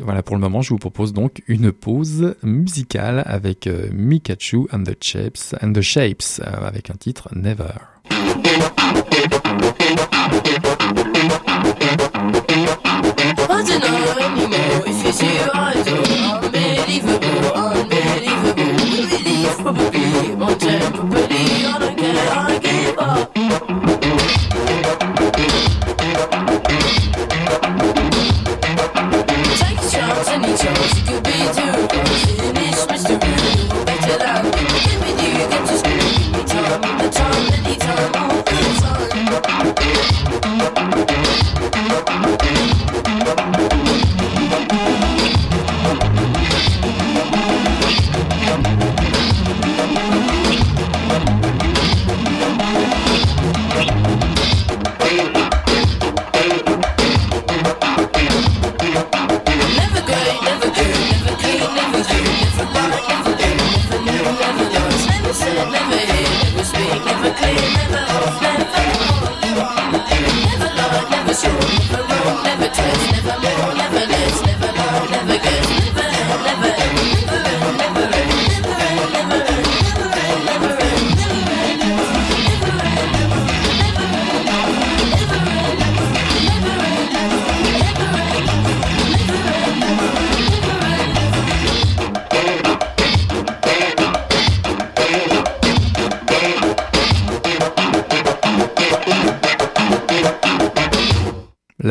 voilà 0.00 0.22
pour 0.22 0.36
le 0.36 0.40
moment. 0.40 0.62
Je 0.62 0.70
vous 0.70 0.78
propose 0.78 1.12
donc 1.12 1.42
une 1.46 1.72
pause 1.72 2.34
musicale 2.42 3.22
avec 3.26 3.68
Mikachu 3.92 4.66
and 4.72 4.84
the 4.84 4.96
Shapes 5.02 5.54
and 5.62 5.72
the 5.72 5.80
Shapes 5.82 6.40
avec 6.42 6.90
un 6.90 6.94
titre 6.94 7.28
Never. 7.34 7.74
Thank 12.14 12.36
you. 12.36 12.41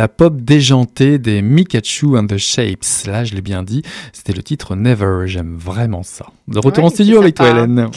La 0.01 0.08
pop 0.08 0.36
déjantée 0.36 1.20
des 1.20 1.43
Mikachu 1.43 2.17
and 2.17 2.25
the 2.25 2.38
Shapes. 2.38 3.06
Là, 3.06 3.23
je 3.23 3.36
l'ai 3.36 3.41
bien 3.41 3.62
dit, 3.62 3.84
c'était 4.13 4.34
le 4.34 4.41
titre 4.41 4.76
Never. 4.76 5.28
J'aime 5.28 5.56
vraiment 5.56 6.02
ça. 6.02 6.26
De 6.47 6.58
retour 6.58 6.86
Ouais, 6.86 6.89
en 6.89 6.89
studio 6.89 7.21
avec 7.21 7.36
toi. 7.36 7.52
Hélène. 7.52 7.91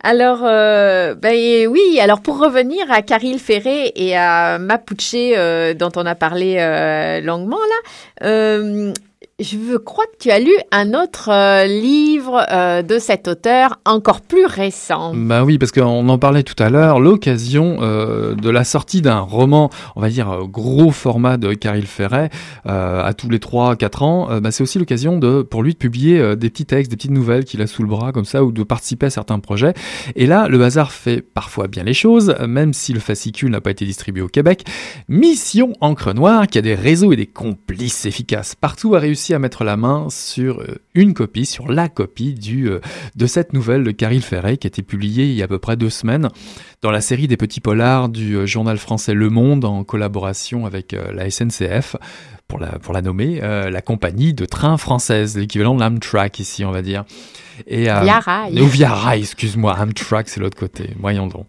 Alors, 0.00 0.42
euh, 0.44 1.16
ben, 1.16 1.66
oui, 1.66 1.98
alors 2.00 2.20
pour 2.20 2.38
revenir 2.38 2.88
à 2.88 3.02
Caril 3.02 3.40
Ferré 3.40 3.90
et 3.96 4.16
à 4.16 4.60
Mapuche, 4.60 5.14
euh, 5.16 5.74
dont 5.74 5.90
on 5.96 6.06
a 6.06 6.14
parlé 6.14 6.54
euh, 6.60 7.20
longuement 7.20 7.58
là, 8.20 8.92
je 9.40 9.76
crois 9.78 10.04
que 10.04 10.18
tu 10.18 10.30
as 10.30 10.38
lu 10.38 10.52
un 10.70 10.92
autre 10.92 11.30
euh, 11.30 11.64
livre 11.64 12.44
euh, 12.50 12.82
de 12.82 12.98
cet 12.98 13.26
auteur 13.26 13.80
encore 13.86 14.20
plus 14.20 14.44
récent. 14.44 15.12
Bah 15.14 15.44
oui, 15.44 15.58
parce 15.58 15.72
qu'on 15.72 16.08
en 16.08 16.18
parlait 16.18 16.42
tout 16.42 16.60
à 16.62 16.68
l'heure, 16.68 17.00
l'occasion 17.00 17.78
euh, 17.80 18.34
de 18.34 18.50
la 18.50 18.64
sortie 18.64 19.00
d'un 19.00 19.20
roman, 19.20 19.70
on 19.96 20.00
va 20.00 20.10
dire 20.10 20.40
gros 20.44 20.90
format 20.90 21.38
de 21.38 21.54
Caril 21.54 21.86
Ferret, 21.86 22.30
à 22.64 23.12
tous 23.16 23.28
les 23.28 23.38
3-4 23.38 24.04
ans, 24.04 24.40
bah, 24.40 24.50
c'est 24.50 24.62
aussi 24.62 24.78
l'occasion 24.78 25.18
de 25.18 25.42
pour 25.42 25.62
lui 25.62 25.72
de 25.72 25.78
publier 25.78 26.36
des 26.36 26.50
petits 26.50 26.66
textes, 26.66 26.90
des 26.90 26.96
petites 26.96 27.10
nouvelles 27.10 27.44
qu'il 27.44 27.62
a 27.62 27.66
sous 27.66 27.82
le 27.82 27.88
bras 27.88 28.12
comme 28.12 28.24
ça, 28.24 28.44
ou 28.44 28.52
de 28.52 28.62
participer 28.62 29.06
à 29.06 29.10
certains 29.10 29.38
projets. 29.38 29.74
Et 30.16 30.26
là, 30.26 30.48
le 30.48 30.62
hasard 30.62 30.92
fait 30.92 31.22
parfois 31.22 31.66
bien 31.68 31.84
les 31.84 31.94
choses, 31.94 32.34
même 32.46 32.72
si 32.72 32.92
le 32.92 33.00
fascicule 33.00 33.50
n'a 33.50 33.60
pas 33.60 33.70
été 33.70 33.84
distribué 33.84 34.22
au 34.22 34.28
Québec. 34.28 34.64
Mission 35.08 35.72
Encre 35.80 36.14
Noire, 36.14 36.46
qui 36.46 36.58
a 36.58 36.62
des 36.62 36.74
réseaux 36.74 37.12
et 37.12 37.16
des 37.16 37.26
complices 37.26 38.06
efficaces 38.06 38.54
partout, 38.54 38.94
a 38.94 38.98
réussi 38.98 39.29
à 39.34 39.38
mettre 39.38 39.64
la 39.64 39.76
main 39.76 40.08
sur 40.10 40.60
euh, 40.60 40.80
une 40.94 41.14
copie, 41.14 41.46
sur 41.46 41.70
la 41.70 41.88
copie 41.88 42.34
du, 42.34 42.68
euh, 42.68 42.80
de 43.16 43.26
cette 43.26 43.52
nouvelle 43.52 43.84
de 43.84 43.90
Caril 43.90 44.22
Ferret, 44.22 44.56
qui 44.56 44.66
a 44.66 44.68
été 44.68 44.82
publiée 44.82 45.26
il 45.26 45.34
y 45.34 45.42
a 45.42 45.44
à 45.44 45.48
peu 45.48 45.58
près 45.58 45.76
deux 45.76 45.90
semaines 45.90 46.28
dans 46.82 46.90
la 46.90 47.00
série 47.00 47.28
des 47.28 47.36
petits 47.36 47.60
polars 47.60 48.08
du 48.08 48.36
euh, 48.36 48.46
journal 48.46 48.78
français 48.78 49.14
Le 49.14 49.30
Monde, 49.30 49.64
en 49.64 49.84
collaboration 49.84 50.66
avec 50.66 50.92
la 50.92 51.30
SNCF, 51.30 51.96
pour 52.50 52.58
la, 52.58 52.78
pour 52.80 52.92
la 52.92 53.00
nommer, 53.00 53.40
euh, 53.42 53.70
la 53.70 53.80
compagnie 53.80 54.34
de 54.34 54.44
train 54.44 54.76
française, 54.76 55.38
l'équivalent 55.38 55.74
de 55.76 55.80
l'Amtrak 55.80 56.40
ici, 56.40 56.64
on 56.64 56.72
va 56.72 56.82
dire. 56.82 57.04
Et, 57.66 57.90
euh, 57.90 58.00
Via 58.00 58.20
Rail. 58.20 58.60
ou 58.60 58.66
Via 58.66 58.92
Rail, 58.92 59.20
excuse-moi, 59.20 59.76
Amtrak 59.78 60.28
c'est 60.28 60.40
l'autre 60.40 60.58
côté, 60.58 60.90
voyons 60.98 61.26
donc. 61.26 61.46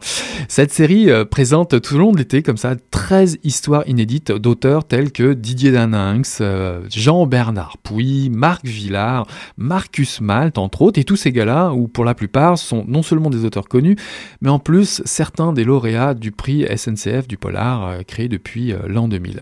Cette 0.47 0.71
série 0.71 1.09
euh, 1.09 1.25
présente 1.25 1.81
tout 1.81 1.95
au 1.95 1.97
long 1.97 2.11
de 2.11 2.17
l'été 2.17 2.43
comme 2.43 2.57
ça 2.57 2.75
13 2.91 3.39
histoires 3.43 3.87
inédites 3.87 4.31
d'auteurs 4.31 4.85
tels 4.85 5.11
que 5.11 5.33
Didier 5.33 5.71
Daninx, 5.71 6.39
euh, 6.41 6.81
Jean-Bernard 6.89 7.77
Pouy, 7.79 8.29
Marc 8.29 8.65
Villard, 8.65 9.25
Marcus 9.57 10.21
Malte 10.21 10.57
entre 10.57 10.81
autres, 10.83 10.99
et 10.99 11.03
tous 11.03 11.15
ces 11.15 11.31
gars-là, 11.31 11.71
où 11.71 11.87
pour 11.87 12.05
la 12.05 12.13
plupart 12.13 12.57
sont 12.57 12.85
non 12.87 13.01
seulement 13.01 13.29
des 13.29 13.45
auteurs 13.45 13.67
connus, 13.67 13.95
mais 14.41 14.49
en 14.49 14.59
plus 14.59 15.01
certains 15.05 15.53
des 15.53 15.63
lauréats 15.63 16.13
du 16.13 16.31
prix 16.31 16.65
SNCF 16.75 17.27
du 17.27 17.37
Polar 17.37 17.87
euh, 17.87 18.01
créé 18.03 18.27
depuis 18.27 18.73
l'an 18.87 19.07
2000. 19.07 19.41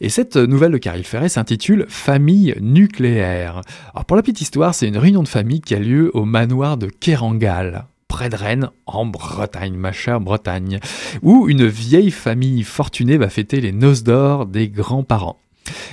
Et 0.00 0.08
cette 0.08 0.36
nouvelle 0.36 0.72
de 0.72 0.78
Caril 0.78 1.04
Ferret 1.04 1.28
s'intitule 1.28 1.86
Famille 1.88 2.54
nucléaire. 2.60 3.60
Alors 3.94 4.04
pour 4.04 4.16
la 4.16 4.22
petite 4.22 4.40
histoire, 4.40 4.74
c'est 4.74 4.88
une 4.88 4.98
réunion 4.98 5.22
de 5.22 5.28
famille 5.28 5.60
qui 5.60 5.74
a 5.74 5.78
lieu 5.78 6.10
au 6.14 6.24
manoir 6.24 6.76
de 6.76 6.86
Kerangal 6.86 7.86
près 8.14 8.28
de 8.28 8.36
Rennes, 8.36 8.70
en 8.86 9.06
Bretagne, 9.06 9.74
ma 9.74 9.90
chère 9.90 10.20
Bretagne, 10.20 10.78
où 11.22 11.48
une 11.48 11.66
vieille 11.66 12.12
famille 12.12 12.62
fortunée 12.62 13.16
va 13.16 13.28
fêter 13.28 13.60
les 13.60 13.72
noces 13.72 14.04
d'or 14.04 14.46
des 14.46 14.68
grands-parents. 14.68 15.40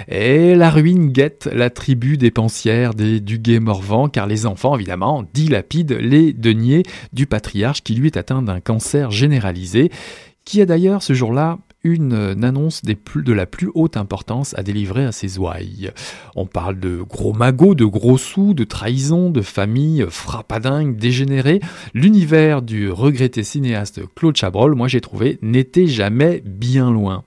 Et 0.07 0.53
la 0.53 0.69
ruine 0.69 1.11
guette 1.11 1.49
la 1.51 1.71
tribu 1.71 2.17
dépensière 2.17 2.93
des 2.93 3.19
Duguay-Morvan, 3.21 4.07
car 4.07 4.27
les 4.27 4.45
enfants, 4.45 4.75
évidemment, 4.75 5.25
dilapident 5.33 5.97
les 5.99 6.31
deniers 6.31 6.83
du 7.11 7.25
patriarche 7.25 7.81
qui 7.81 7.95
lui 7.95 8.07
est 8.07 8.17
atteint 8.17 8.43
d'un 8.43 8.59
cancer 8.59 9.09
généralisé, 9.09 9.89
qui 10.45 10.61
a 10.61 10.67
d'ailleurs 10.67 11.01
ce 11.01 11.13
jour-là 11.13 11.57
une, 11.83 12.13
une 12.13 12.43
annonce 12.43 12.83
de 12.83 13.33
la 13.33 13.45
plus 13.45 13.69
haute 13.73 13.97
importance 13.97 14.53
à 14.57 14.63
délivrer 14.63 15.05
à 15.05 15.11
ses 15.11 15.37
ouailles. 15.37 15.91
On 16.35 16.45
parle 16.45 16.79
de 16.79 17.01
gros 17.01 17.33
magots, 17.33 17.75
de 17.75 17.85
gros 17.85 18.17
sous, 18.17 18.53
de 18.53 18.63
trahison, 18.63 19.29
de 19.29 19.41
famille 19.41 20.05
frappadingue, 20.09 20.97
dégénérée. 20.97 21.59
L'univers 21.93 22.61
du 22.61 22.89
regretté 22.89 23.43
cinéaste 23.43 24.01
Claude 24.15 24.37
Chabrol, 24.37 24.75
moi 24.75 24.87
j'ai 24.87 25.01
trouvé, 25.01 25.39
n'était 25.41 25.87
jamais 25.87 26.41
bien 26.45 26.91
loin. 26.91 27.23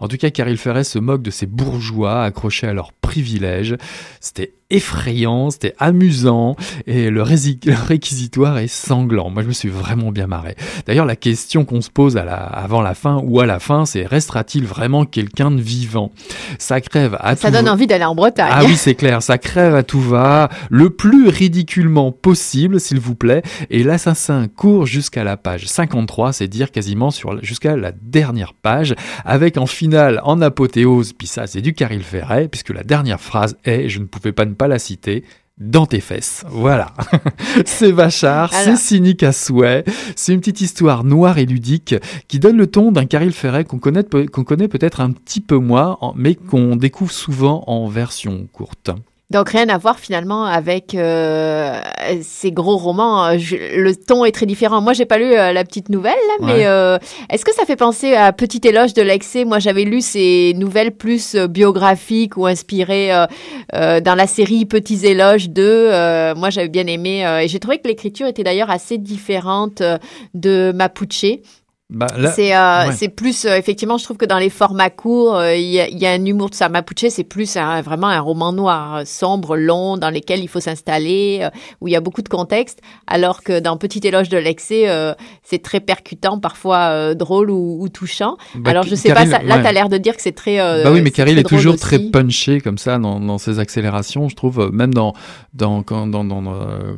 En 0.00 0.08
tout 0.08 0.16
cas, 0.16 0.30
Caril 0.30 0.56
Ferret 0.56 0.84
se 0.84 0.98
moque 0.98 1.22
de 1.22 1.30
ces 1.30 1.46
bourgeois 1.46 2.22
accrochés 2.24 2.66
à 2.66 2.72
leur 2.72 2.92
privilège. 2.92 3.76
C'était 4.20 4.52
effrayant, 4.70 5.50
c'était 5.50 5.74
amusant 5.78 6.56
et 6.86 7.10
le, 7.10 7.22
rési- 7.22 7.58
le 7.66 7.74
réquisitoire 7.74 8.58
est 8.58 8.66
sanglant. 8.68 9.30
Moi, 9.30 9.42
je 9.42 9.48
me 9.48 9.52
suis 9.52 9.68
vraiment 9.68 10.12
bien 10.12 10.26
marré. 10.26 10.56
D'ailleurs, 10.86 11.06
la 11.06 11.16
question 11.16 11.64
qu'on 11.64 11.80
se 11.80 11.90
pose 11.90 12.16
à 12.16 12.24
la, 12.24 12.34
avant 12.36 12.82
la 12.82 12.94
fin 12.94 13.20
ou 13.24 13.40
à 13.40 13.46
la 13.46 13.58
fin, 13.60 13.86
c'est 13.86 14.04
restera-t-il 14.06 14.64
vraiment 14.66 15.04
quelqu'un 15.04 15.50
de 15.50 15.60
vivant? 15.60 16.12
Ça 16.58 16.80
crève 16.80 17.16
à 17.20 17.34
Ça 17.36 17.48
tout 17.48 17.54
donne 17.54 17.68
envie 17.68 17.86
d'aller 17.86 18.04
en 18.04 18.14
Bretagne. 18.14 18.50
ah 18.52 18.64
oui, 18.64 18.76
c'est 18.76 18.94
clair, 18.94 19.22
ça 19.22 19.38
crève 19.38 19.74
à 19.74 19.82
tout 19.82 20.00
va, 20.00 20.48
le 20.70 20.90
plus 20.90 21.28
ridiculement 21.28 22.12
possible, 22.12 22.80
s'il 22.80 23.00
vous 23.00 23.14
plaît. 23.14 23.42
Et 23.70 23.82
l'assassin 23.82 24.48
court 24.48 24.86
jusqu'à 24.86 25.24
la 25.24 25.36
page 25.36 25.66
53, 25.66 26.32
c'est 26.32 26.48
dire 26.48 26.70
quasiment 26.70 27.10
sur 27.10 27.42
jusqu'à 27.42 27.76
la 27.76 27.92
dernière 27.92 28.54
page, 28.54 28.94
avec 29.24 29.56
en 29.56 29.66
finale, 29.66 30.20
en 30.24 30.40
apothéose, 30.40 31.12
puis 31.12 31.26
ça 31.26 31.46
c'est 31.46 31.60
du 31.62 31.72
Caril 31.74 32.02
Ferret, 32.02 32.48
puisque 32.48 32.70
la 32.70 32.82
dernière 32.82 33.20
phrase 33.20 33.56
est, 33.64 33.88
je 33.88 33.98
ne 33.98 34.04
pouvais 34.04 34.32
pas 34.32 34.44
ne 34.44 34.54
pas 34.58 34.68
la 34.68 34.78
citer, 34.78 35.24
dans 35.58 35.86
tes 35.86 36.00
fesses. 36.00 36.44
Voilà. 36.48 36.92
c'est 37.64 37.92
vachard, 37.92 38.52
c'est 38.52 38.76
cynique 38.76 39.22
à 39.22 39.32
souhait. 39.32 39.84
C'est 40.16 40.32
une 40.32 40.40
petite 40.40 40.60
histoire 40.60 41.04
noire 41.04 41.38
et 41.38 41.46
ludique 41.46 41.94
qui 42.28 42.38
donne 42.38 42.56
le 42.56 42.66
ton 42.66 42.92
d'un 42.92 43.06
Caril 43.06 43.32
Ferret 43.32 43.64
qu'on 43.64 43.78
connaît, 43.78 44.04
qu'on 44.04 44.44
connaît 44.44 44.68
peut-être 44.68 45.00
un 45.00 45.10
petit 45.10 45.40
peu 45.40 45.56
moins, 45.56 45.98
mais 46.14 46.34
qu'on 46.34 46.76
découvre 46.76 47.12
souvent 47.12 47.64
en 47.66 47.88
version 47.88 48.46
courte. 48.52 48.90
Donc 49.30 49.50
rien 49.50 49.68
à 49.68 49.76
voir 49.76 49.98
finalement 49.98 50.46
avec 50.46 50.94
euh, 50.94 51.78
ces 52.22 52.50
gros 52.50 52.78
romans. 52.78 53.36
Je- 53.36 53.56
le 53.78 53.94
ton 53.94 54.24
est 54.24 54.32
très 54.32 54.46
différent. 54.46 54.80
Moi, 54.80 54.94
j'ai 54.94 55.04
pas 55.04 55.18
lu 55.18 55.34
euh, 55.34 55.52
la 55.52 55.64
petite 55.64 55.90
nouvelle, 55.90 56.16
là, 56.40 56.46
Ouais. 56.46 56.52
mais 56.60 56.66
euh, 56.66 56.96
est-ce 57.28 57.44
que 57.44 57.52
ça 57.54 57.66
fait 57.66 57.76
penser 57.76 58.14
à 58.14 58.32
Petit 58.32 58.60
éloge 58.66 58.94
de 58.94 59.02
l'excès? 59.02 59.44
Moi, 59.44 59.58
j'avais 59.58 59.84
lu 59.84 60.00
ces 60.00 60.54
nouvelles 60.56 60.92
plus 60.92 61.34
euh, 61.34 61.46
biographiques 61.46 62.38
ou 62.38 62.46
inspirées 62.46 63.10
euh, 63.74 64.00
dans 64.00 64.14
la 64.14 64.26
série 64.26 64.64
Petits 64.64 65.04
éloges 65.04 65.50
2. 65.50 65.62
Euh, 65.62 66.34
moi, 66.34 66.48
j'avais 66.48 66.68
bien 66.68 66.86
aimé 66.86 67.26
euh, 67.26 67.40
et 67.40 67.48
j'ai 67.48 67.58
trouvé 67.60 67.76
que 67.80 67.86
l'écriture 67.88 68.26
était 68.28 68.44
d'ailleurs 68.44 68.70
assez 68.70 68.96
différente 68.96 69.82
de 70.32 70.72
Mapuche. 70.74 71.26
Bah, 71.90 72.06
là, 72.18 72.30
C'est 72.32 72.54
euh, 72.54 72.88
ouais. 72.88 72.92
c'est 72.94 73.08
plus 73.08 73.46
euh, 73.46 73.56
effectivement, 73.56 73.96
je 73.96 74.04
trouve 74.04 74.18
que 74.18 74.26
dans 74.26 74.36
les 74.36 74.50
formats 74.50 74.90
courts, 74.90 75.36
euh, 75.36 75.54
il 75.56 75.64
y, 75.70 75.80
a, 75.80 75.88
il 75.88 75.96
y 75.98 76.04
a 76.06 76.10
un 76.10 76.22
humour 76.22 76.50
de 76.50 76.54
ça. 76.54 76.68
Mapuche, 76.68 77.08
c'est 77.08 77.24
plus 77.24 77.56
un- 77.56 77.80
vraiment 77.80 78.08
un 78.08 78.20
roman 78.20 78.52
noir, 78.52 79.06
sombre, 79.06 79.56
long, 79.56 79.96
dans 79.96 80.10
lequel 80.10 80.40
il 80.40 80.48
faut 80.48 80.60
s'installer, 80.60 81.48
où 81.80 81.88
il 81.88 81.92
y 81.92 81.96
a 81.96 82.00
beaucoup 82.02 82.20
de 82.20 82.28
contexte, 82.28 82.80
alors 83.06 83.42
que 83.42 83.58
dans 83.58 83.78
Petit 83.78 84.06
éloge 84.06 84.28
de 84.28 84.36
l'excès, 84.36 84.86
c'est 85.42 85.62
très 85.62 85.80
percutant, 85.80 86.38
parfois 86.38 87.14
drôle 87.14 87.50
ou, 87.50 87.78
ou 87.80 87.88
touchant. 87.88 88.36
bah, 88.56 88.72
alors 88.72 88.82
je 88.82 88.94
sais 88.94 89.08
Caril- 89.08 89.30
pas, 89.30 89.38
ça, 89.38 89.42
là 89.42 89.56
ouais. 89.56 89.62
tu 89.62 89.66
as 89.68 89.72
l'air 89.72 89.88
de 89.88 89.96
dire 89.96 90.14
que 90.14 90.20
c'est 90.20 90.32
très. 90.32 90.58
bah 90.84 90.90
oui, 90.92 91.00
mais 91.00 91.10
Caril 91.10 91.38
est 91.38 91.42
toujours 91.42 91.72
aussi. 91.74 91.80
très 91.82 91.98
punché 92.00 92.60
comme 92.60 92.76
ça 92.76 92.98
dans, 92.98 93.18
dans 93.18 93.38
ses 93.38 93.60
accélérations, 93.60 94.28
je 94.28 94.36
trouve. 94.36 94.68
Même 94.74 94.92
dans 94.92 95.14
dans 95.54 95.82
quand- 95.82 96.06
dans, 96.06 96.22
dans, 96.24 96.42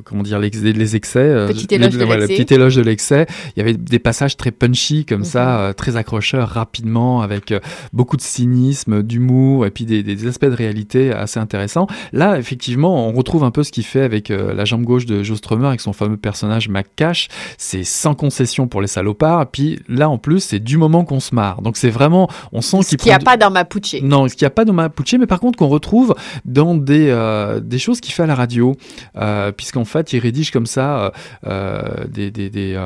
comment 0.04 0.24
dire 0.24 0.40
les, 0.40 0.50
les 0.50 0.96
excès, 0.96 1.46
Petit 1.46 1.68
les- 1.70 1.76
éloge 1.76 1.96
de 1.96 2.26
petit 2.26 2.54
éloge 2.54 2.74
de 2.74 2.82
l'excès. 2.82 3.26
Il 3.54 3.60
y 3.60 3.62
avait 3.62 3.74
des 3.74 3.98
passages 4.00 4.36
très 4.36 4.50
punchy 4.80 5.04
comme 5.04 5.20
Mhm. 5.20 5.24
ça, 5.24 5.60
euh, 5.60 5.72
très 5.72 5.96
accrocheurs 5.96 6.48
rapidement, 6.48 7.20
avec 7.22 7.52
euh, 7.52 7.60
beaucoup 7.92 8.16
de 8.16 8.22
cynisme, 8.22 9.02
d'humour 9.02 9.66
et 9.66 9.70
puis 9.70 9.84
des, 9.84 10.02
des 10.02 10.26
aspects 10.26 10.46
de 10.46 10.54
réalité 10.54 11.12
assez 11.12 11.38
intéressants. 11.38 11.86
Là, 12.12 12.38
effectivement, 12.38 13.08
on 13.08 13.12
retrouve 13.12 13.44
un 13.44 13.50
peu 13.50 13.62
ce 13.62 13.72
qu'il 13.72 13.84
fait 13.84 14.02
avec 14.02 14.30
euh, 14.30 14.54
la 14.54 14.64
jambe 14.64 14.82
gauche 14.84 15.06
de 15.06 15.22
Joe 15.22 15.38
Strummer 15.38 15.66
avec 15.68 15.80
son 15.80 15.92
fameux 15.92 16.16
personnage 16.16 16.68
McCash. 16.68 17.28
C'est 17.58 17.84
sans 17.84 18.14
concession 18.14 18.68
pour 18.68 18.80
les 18.80 18.86
salopards. 18.88 19.46
Puis 19.50 19.80
là, 19.88 20.08
en 20.08 20.18
plus, 20.18 20.40
c'est 20.40 20.58
du 20.60 20.76
moment 20.78 21.04
qu'on 21.04 21.20
se 21.20 21.34
marre. 21.34 21.62
Donc 21.62 21.76
c'est 21.76 21.90
vraiment, 21.90 22.28
on 22.52 22.60
sent 22.60 22.82
Ce 22.82 22.88
qu'il 22.90 22.98
qu'il 22.98 23.08
n'y 23.10 23.14
a 23.14 23.18
pas 23.18 23.36
dans 23.36 23.50
Mapuche. 23.50 23.96
non, 24.02 24.28
ce 24.28 24.34
qu'il 24.34 24.44
n'y 24.44 24.48
a 24.48 24.50
pas 24.50 24.64
dans 24.64 24.72
Mapuche, 24.72 25.14
mais 25.18 25.26
par 25.26 25.40
contre 25.40 25.58
qu'on 25.58 25.68
retrouve 25.68 26.14
dans 26.44 26.74
des, 26.74 27.10
des 27.62 27.78
choses 27.78 28.00
qu'il 28.00 28.12
fait 28.14 28.22
à 28.22 28.26
la 28.26 28.34
radio, 28.34 28.74
puisqu'en 29.56 29.84
fait 29.84 30.12
il 30.12 30.18
rédige 30.18 30.50
comme 30.50 30.66
ça 30.66 31.12
des, 31.44 32.30
des, 32.30 32.50
des, 32.50 32.78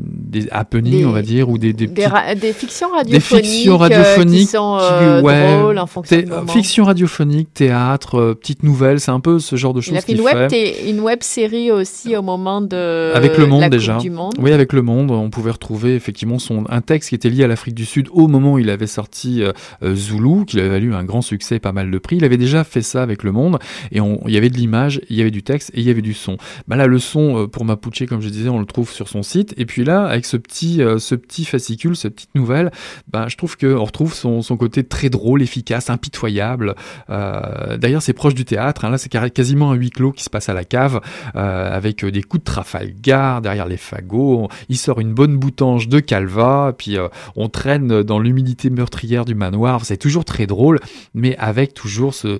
des 0.00 0.48
happenings, 0.50 1.04
on 1.06 1.12
va 1.12 1.22
dire, 1.22 1.35
ou 1.42 1.58
des, 1.58 1.72
des, 1.72 1.86
Des, 1.86 1.94
petits- 1.94 2.06
ra- 2.06 2.34
des 2.34 2.52
fictions 2.52 2.88
des 2.90 2.96
radiophoniques, 2.96 3.44
fictions 3.46 3.74
euh, 3.74 3.76
radiophoniques 3.76 4.40
qui 4.40 4.46
sont 4.46 4.78
euh, 4.80 5.22
ouais, 5.22 5.58
drôles 5.58 5.78
en 5.78 5.86
fonction 5.86 6.22
moment. 6.26 6.46
fiction 6.52 6.84
radiophonique, 6.84 7.52
théâtre, 7.54 8.18
euh, 8.18 8.34
petites 8.34 8.62
nouvelles, 8.62 9.00
c'est 9.00 9.10
un 9.10 9.20
peu 9.20 9.38
ce 9.38 9.56
genre 9.56 9.74
de 9.74 9.80
Il 9.80 9.90
a 9.92 9.96
choses 10.00 10.04
fait 10.04 10.12
une 10.12 10.20
web, 10.20 10.50
fait. 10.50 10.88
une 10.90 11.00
web 11.00 11.22
série 11.22 11.70
aussi 11.70 12.16
au 12.16 12.22
moment 12.22 12.60
de 12.60 13.12
Avec 13.14 13.36
Le 13.38 13.46
Monde, 13.46 13.60
la 13.60 13.66
Coupe 13.68 13.72
déjà. 13.78 13.96
du 13.98 14.10
Monde. 14.10 14.34
Oui, 14.38 14.52
avec 14.52 14.72
Le 14.72 14.82
Monde, 14.82 15.10
on 15.10 15.30
pouvait 15.30 15.50
retrouver 15.50 15.94
effectivement 15.94 16.38
son, 16.38 16.64
un 16.68 16.80
texte 16.80 17.08
qui 17.10 17.14
était 17.14 17.30
lié 17.30 17.44
à 17.44 17.46
l'Afrique 17.48 17.74
du 17.74 17.84
Sud 17.84 18.08
au 18.12 18.28
moment 18.28 18.54
où 18.54 18.58
il 18.58 18.70
avait 18.70 18.86
sorti 18.86 19.42
euh, 19.42 19.94
Zulu, 19.94 20.44
qui 20.46 20.58
avait 20.60 20.68
valu 20.68 20.94
un 20.94 21.04
grand 21.04 21.22
succès 21.22 21.56
et 21.56 21.60
pas 21.60 21.72
mal 21.72 21.90
de 21.90 21.98
prix. 21.98 22.16
Il 22.16 22.24
avait 22.24 22.36
déjà 22.36 22.64
fait 22.64 22.82
ça 22.82 23.02
avec 23.02 23.22
Le 23.22 23.32
Monde, 23.32 23.58
et 23.92 24.00
on- 24.00 24.20
il 24.26 24.34
y 24.34 24.36
avait 24.36 24.50
de 24.50 24.56
l'image, 24.56 25.00
il 25.10 25.16
y 25.16 25.20
avait 25.20 25.30
du 25.30 25.42
texte 25.42 25.70
et 25.74 25.80
il 25.80 25.86
y 25.86 25.90
avait 25.90 26.02
du 26.02 26.14
son. 26.14 26.36
Bah 26.68 26.76
là, 26.76 26.86
le 26.86 26.98
son 26.98 27.48
pour 27.48 27.64
Mapuche, 27.64 28.04
comme 28.08 28.20
je 28.20 28.28
disais, 28.28 28.48
on 28.48 28.58
le 28.58 28.66
trouve 28.66 28.90
sur 28.90 29.08
son 29.08 29.22
site. 29.22 29.54
Et 29.56 29.64
puis 29.66 29.84
là, 29.84 30.04
avec 30.04 30.24
ce 30.26 30.36
petit, 30.36 30.82
euh, 30.82 30.98
ce 30.98 31.14
petit 31.14 31.25
fascicule, 31.44 31.96
cette 31.96 32.14
petite 32.14 32.34
nouvelle, 32.34 32.70
bah, 33.08 33.26
je 33.28 33.36
trouve 33.36 33.56
qu'on 33.56 33.84
retrouve 33.84 34.14
son, 34.14 34.42
côté 34.56 34.84
très 34.84 35.10
drôle, 35.10 35.42
efficace, 35.42 35.90
impitoyable. 35.90 36.74
Euh, 37.10 37.76
D'ailleurs, 37.76 38.02
c'est 38.02 38.12
proche 38.12 38.34
du 38.34 38.44
théâtre. 38.44 38.84
hein. 38.84 38.90
Là, 38.90 38.98
c'est 38.98 39.08
quasiment 39.08 39.72
un 39.72 39.74
huis 39.74 39.90
clos 39.90 40.12
qui 40.12 40.22
se 40.24 40.30
passe 40.30 40.48
à 40.48 40.54
la 40.54 40.64
cave, 40.64 41.00
euh, 41.34 41.76
avec 41.76 42.04
euh, 42.04 42.10
des 42.10 42.22
coups 42.22 42.42
de 42.42 42.44
Trafalgar 42.44 43.40
derrière 43.42 43.66
les 43.66 43.76
fagots. 43.76 44.48
Il 44.68 44.76
sort 44.76 45.00
une 45.00 45.12
bonne 45.12 45.36
boutange 45.36 45.88
de 45.88 46.00
Calva, 46.00 46.74
puis 46.76 46.98
euh, 46.98 47.08
on 47.36 47.48
traîne 47.48 48.02
dans 48.02 48.18
l'humidité 48.18 48.70
meurtrière 48.70 49.24
du 49.24 49.34
manoir. 49.34 49.84
C'est 49.84 49.96
toujours 49.96 50.24
très 50.24 50.46
drôle, 50.46 50.80
mais 51.14 51.36
avec 51.36 51.74
toujours 51.74 52.14
ce, 52.14 52.38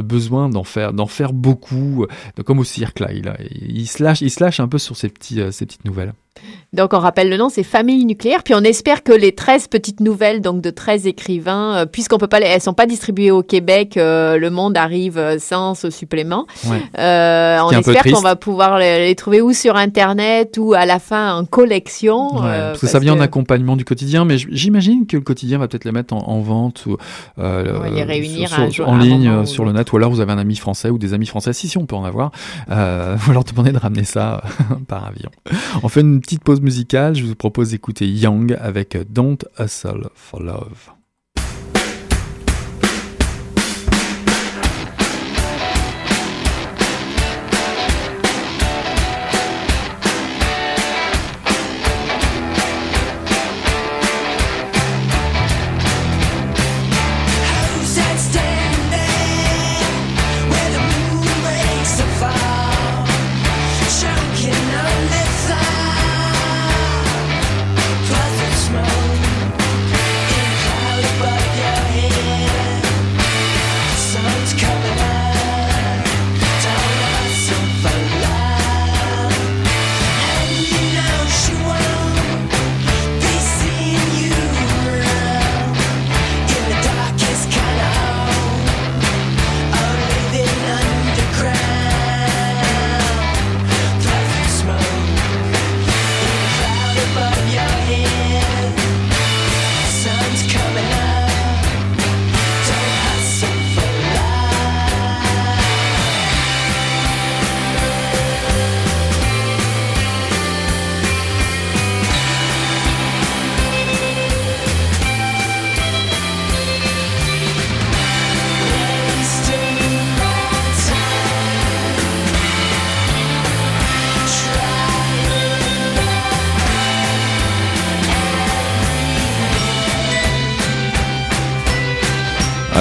besoin 0.00 0.48
d'en 0.48 0.64
faire, 0.64 0.92
faire 1.08 1.32
beaucoup, 1.32 2.06
comme 2.44 2.58
au 2.58 2.64
cirque 2.64 3.00
là. 3.00 3.08
Il, 3.12 3.32
il, 3.68 3.86
se 3.86 4.02
lâche, 4.02 4.22
il 4.22 4.62
un 4.62 4.68
peu 4.68 4.78
sur 4.78 4.96
ces, 4.96 5.12
ces 5.50 5.66
petites 5.66 5.84
nouvelles. 5.84 6.12
Donc 6.72 6.94
on 6.94 6.98
rappelle 6.98 7.28
le 7.28 7.36
nom, 7.36 7.48
c'est 7.50 7.62
Famille 7.62 8.04
nucléaire. 8.06 8.42
Puis 8.42 8.54
on 8.54 8.62
espère 8.62 9.02
que 9.02 9.12
les 9.12 9.32
13 9.32 9.68
petites 9.68 10.00
nouvelles, 10.00 10.40
donc 10.40 10.62
de 10.62 10.70
13 10.70 11.06
écrivains, 11.06 11.74
euh, 11.76 11.86
puisqu'on 11.86 12.16
peut 12.18 12.26
pas, 12.26 12.40
les, 12.40 12.46
elles 12.46 12.60
sont 12.62 12.72
pas 12.72 12.86
distribuées 12.86 13.30
au 13.30 13.42
Québec, 13.42 13.96
euh, 13.98 14.38
le 14.38 14.48
monde 14.50 14.76
arrive 14.78 15.18
euh, 15.18 15.38
sans 15.38 15.74
ce 15.74 15.90
supplément. 15.90 16.46
Ouais. 16.66 16.78
Euh, 16.98 17.58
on 17.62 17.70
espère 17.70 18.02
qu'on 18.16 18.22
va 18.22 18.36
pouvoir 18.36 18.78
les, 18.78 19.06
les 19.06 19.14
trouver 19.14 19.42
ou 19.42 19.52
sur 19.52 19.76
internet 19.76 20.56
ou 20.58 20.72
à 20.72 20.86
la 20.86 20.98
fin 20.98 21.36
en 21.36 21.44
collection. 21.44 22.36
Ouais, 22.36 22.40
euh, 22.44 22.68
parce 22.70 22.80
que 22.80 22.86
ça 22.86 22.98
vient 22.98 23.12
que- 23.14 23.18
en 23.18 23.22
accompagnement 23.22 23.76
du 23.76 23.84
quotidien, 23.84 24.24
mais 24.24 24.38
j'imagine 24.38 25.06
que 25.06 25.16
le 25.18 25.22
quotidien 25.22 25.58
va 25.58 25.68
peut-être 25.68 25.84
les 25.84 25.92
mettre 25.92 26.14
en, 26.14 26.26
en 26.26 26.40
vente 26.40 26.86
ou 26.86 26.96
les 27.94 28.02
réunir 28.02 28.48
sur- 28.48 28.58
un 28.60 28.70
sur- 28.70 28.84
jour- 28.86 28.88
en 28.88 28.96
ligne 28.96 29.28
moment 29.30 29.46
sur 29.46 29.64
le 29.66 29.72
net, 29.72 29.92
ou 29.92 29.96
alors 29.98 30.10
vous 30.10 30.20
avez 30.20 30.32
un 30.32 30.38
ami 30.38 30.56
français 30.56 30.88
ou 30.88 30.96
des 30.98 31.12
amis 31.12 31.26
français, 31.26 31.52
si 31.52 31.68
si 31.68 31.76
on 31.76 31.84
peut 31.86 31.96
en 31.96 32.04
avoir, 32.04 32.30
ou 32.70 33.30
alors 33.30 33.44
demander 33.44 33.72
de 33.72 33.78
ramener 33.78 34.04
ça 34.04 34.42
par 34.88 35.06
avion. 35.06 35.30
On 35.82 35.88
fait 35.88 36.00
une 36.00 36.21
petite 36.22 36.44
pause 36.44 36.60
musicale, 36.60 37.14
je 37.14 37.24
vous 37.24 37.34
propose 37.34 37.70
d'écouter 37.70 38.06
Young 38.06 38.56
avec 38.60 38.96
Don't 39.12 39.38
Hustle 39.58 40.08
for 40.14 40.40
Love. 40.40 41.01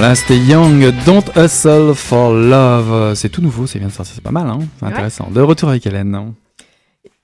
Voilà, 0.01 0.15
c'était 0.15 0.39
Young, 0.39 0.91
Don't 1.05 1.21
Hustle 1.35 1.93
for 1.93 2.33
Love. 2.33 3.13
C'est 3.13 3.29
tout 3.29 3.43
nouveau, 3.43 3.67
c'est 3.67 3.77
bien 3.77 3.87
de 3.89 3.93
sortir, 3.93 4.15
c'est 4.15 4.23
pas 4.23 4.31
mal, 4.31 4.47
hein 4.47 4.57
C'est 4.79 4.85
Ouais. 4.87 4.91
intéressant. 4.91 5.29
De 5.29 5.41
retour 5.41 5.69
avec 5.69 5.85
Hélène. 5.85 6.33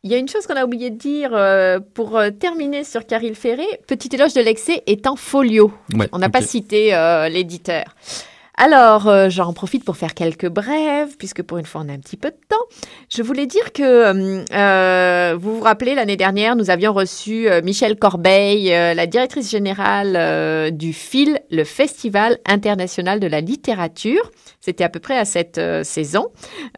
Il 0.03 0.11
y 0.11 0.13
a 0.13 0.19
une 0.19 0.27
chose 0.29 0.45
qu'on 0.45 0.55
a 0.55 0.63
oublié 0.63 0.91
de 0.91 0.95
dire 0.95 1.31
euh, 1.33 1.79
pour 1.95 2.19
euh, 2.19 2.29
terminer 2.29 2.83
sur 2.83 3.07
Caril 3.07 3.33
Ferré. 3.33 3.65
Petit 3.87 4.13
éloge 4.13 4.35
de 4.35 4.41
l'excès 4.41 4.83
est 4.85 5.07
en 5.07 5.15
folio. 5.15 5.71
Ouais, 5.95 6.07
On 6.11 6.19
n'a 6.19 6.29
pas 6.29 6.43
cité 6.43 6.93
euh, 6.93 7.29
l'éditeur. 7.29 7.95
Alors, 8.59 9.07
euh, 9.07 9.29
j'en 9.29 9.53
profite 9.53 9.85
pour 9.85 9.97
faire 9.97 10.15
quelques 10.15 10.49
brèves, 10.49 11.15
puisque 11.19 11.43
pour 11.43 11.59
une 11.59 11.67
fois, 11.67 11.81
on 11.85 11.89
a 11.89 11.93
un 11.93 11.99
petit 11.99 12.17
peu 12.17 12.31
de 12.31 12.39
temps. 12.49 12.55
Je 13.07 13.21
voulais 13.21 13.45
dire 13.45 13.71
que, 13.71 13.83
euh, 13.83 14.43
euh, 14.51 15.37
vous 15.39 15.57
vous 15.57 15.63
rappelez, 15.63 15.93
l'année 15.93 16.17
dernière, 16.17 16.55
nous 16.55 16.71
avions 16.71 16.91
reçu 16.91 17.47
euh, 17.47 17.61
Michel 17.61 17.99
Corbeil, 17.99 18.69
la 18.69 19.05
directrice 19.05 19.51
générale 19.51 20.71
du 20.75 20.91
FIL, 20.91 21.39
le 21.51 21.63
Festival 21.63 22.39
international 22.47 23.19
de 23.19 23.27
la 23.27 23.41
littérature. 23.41 24.31
C'était 24.59 24.83
à 24.83 24.89
peu 24.89 24.99
près 24.99 25.19
à 25.19 25.25
cette 25.25 25.61
saison. 25.83 26.29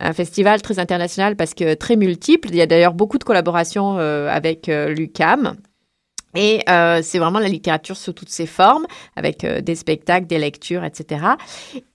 Un 0.01 0.11
festival 0.11 0.61
très 0.61 0.79
international 0.79 1.37
parce 1.37 1.53
que 1.53 1.75
très 1.75 1.95
multiple. 1.95 2.49
Il 2.51 2.57
y 2.57 2.61
a 2.61 2.65
d'ailleurs 2.65 2.93
beaucoup 2.93 3.17
de 3.17 3.23
collaborations 3.23 3.97
avec 3.97 4.67
l'UCAM. 4.67 5.55
Et 6.41 6.61
euh, 6.69 7.01
c'est 7.03 7.19
vraiment 7.19 7.39
la 7.39 7.49
littérature 7.49 7.97
sous 7.97 8.13
toutes 8.13 8.29
ses 8.29 8.45
formes, 8.45 8.85
avec 9.17 9.43
euh, 9.43 9.59
des 9.59 9.75
spectacles, 9.75 10.25
des 10.25 10.37
lectures, 10.37 10.85
etc. 10.85 11.21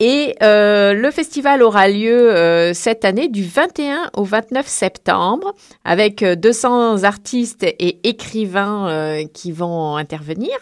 Et 0.01 0.37
euh, 0.43 0.93
le 0.93 1.11
festival 1.11 1.63
aura 1.63 1.89
lieu 1.89 2.71
cette 2.75 3.07
année 3.07 3.29
du 3.29 3.43
21 3.43 4.11
au 4.15 4.23
29 4.23 4.67
septembre, 4.67 5.55
avec 5.87 6.23
euh, 6.23 6.35
200 6.35 7.05
artistes 7.05 7.63
et 7.63 8.07
écrivains 8.07 9.25
qui 9.33 9.51
vont 9.51 9.97
intervenir. 9.97 10.53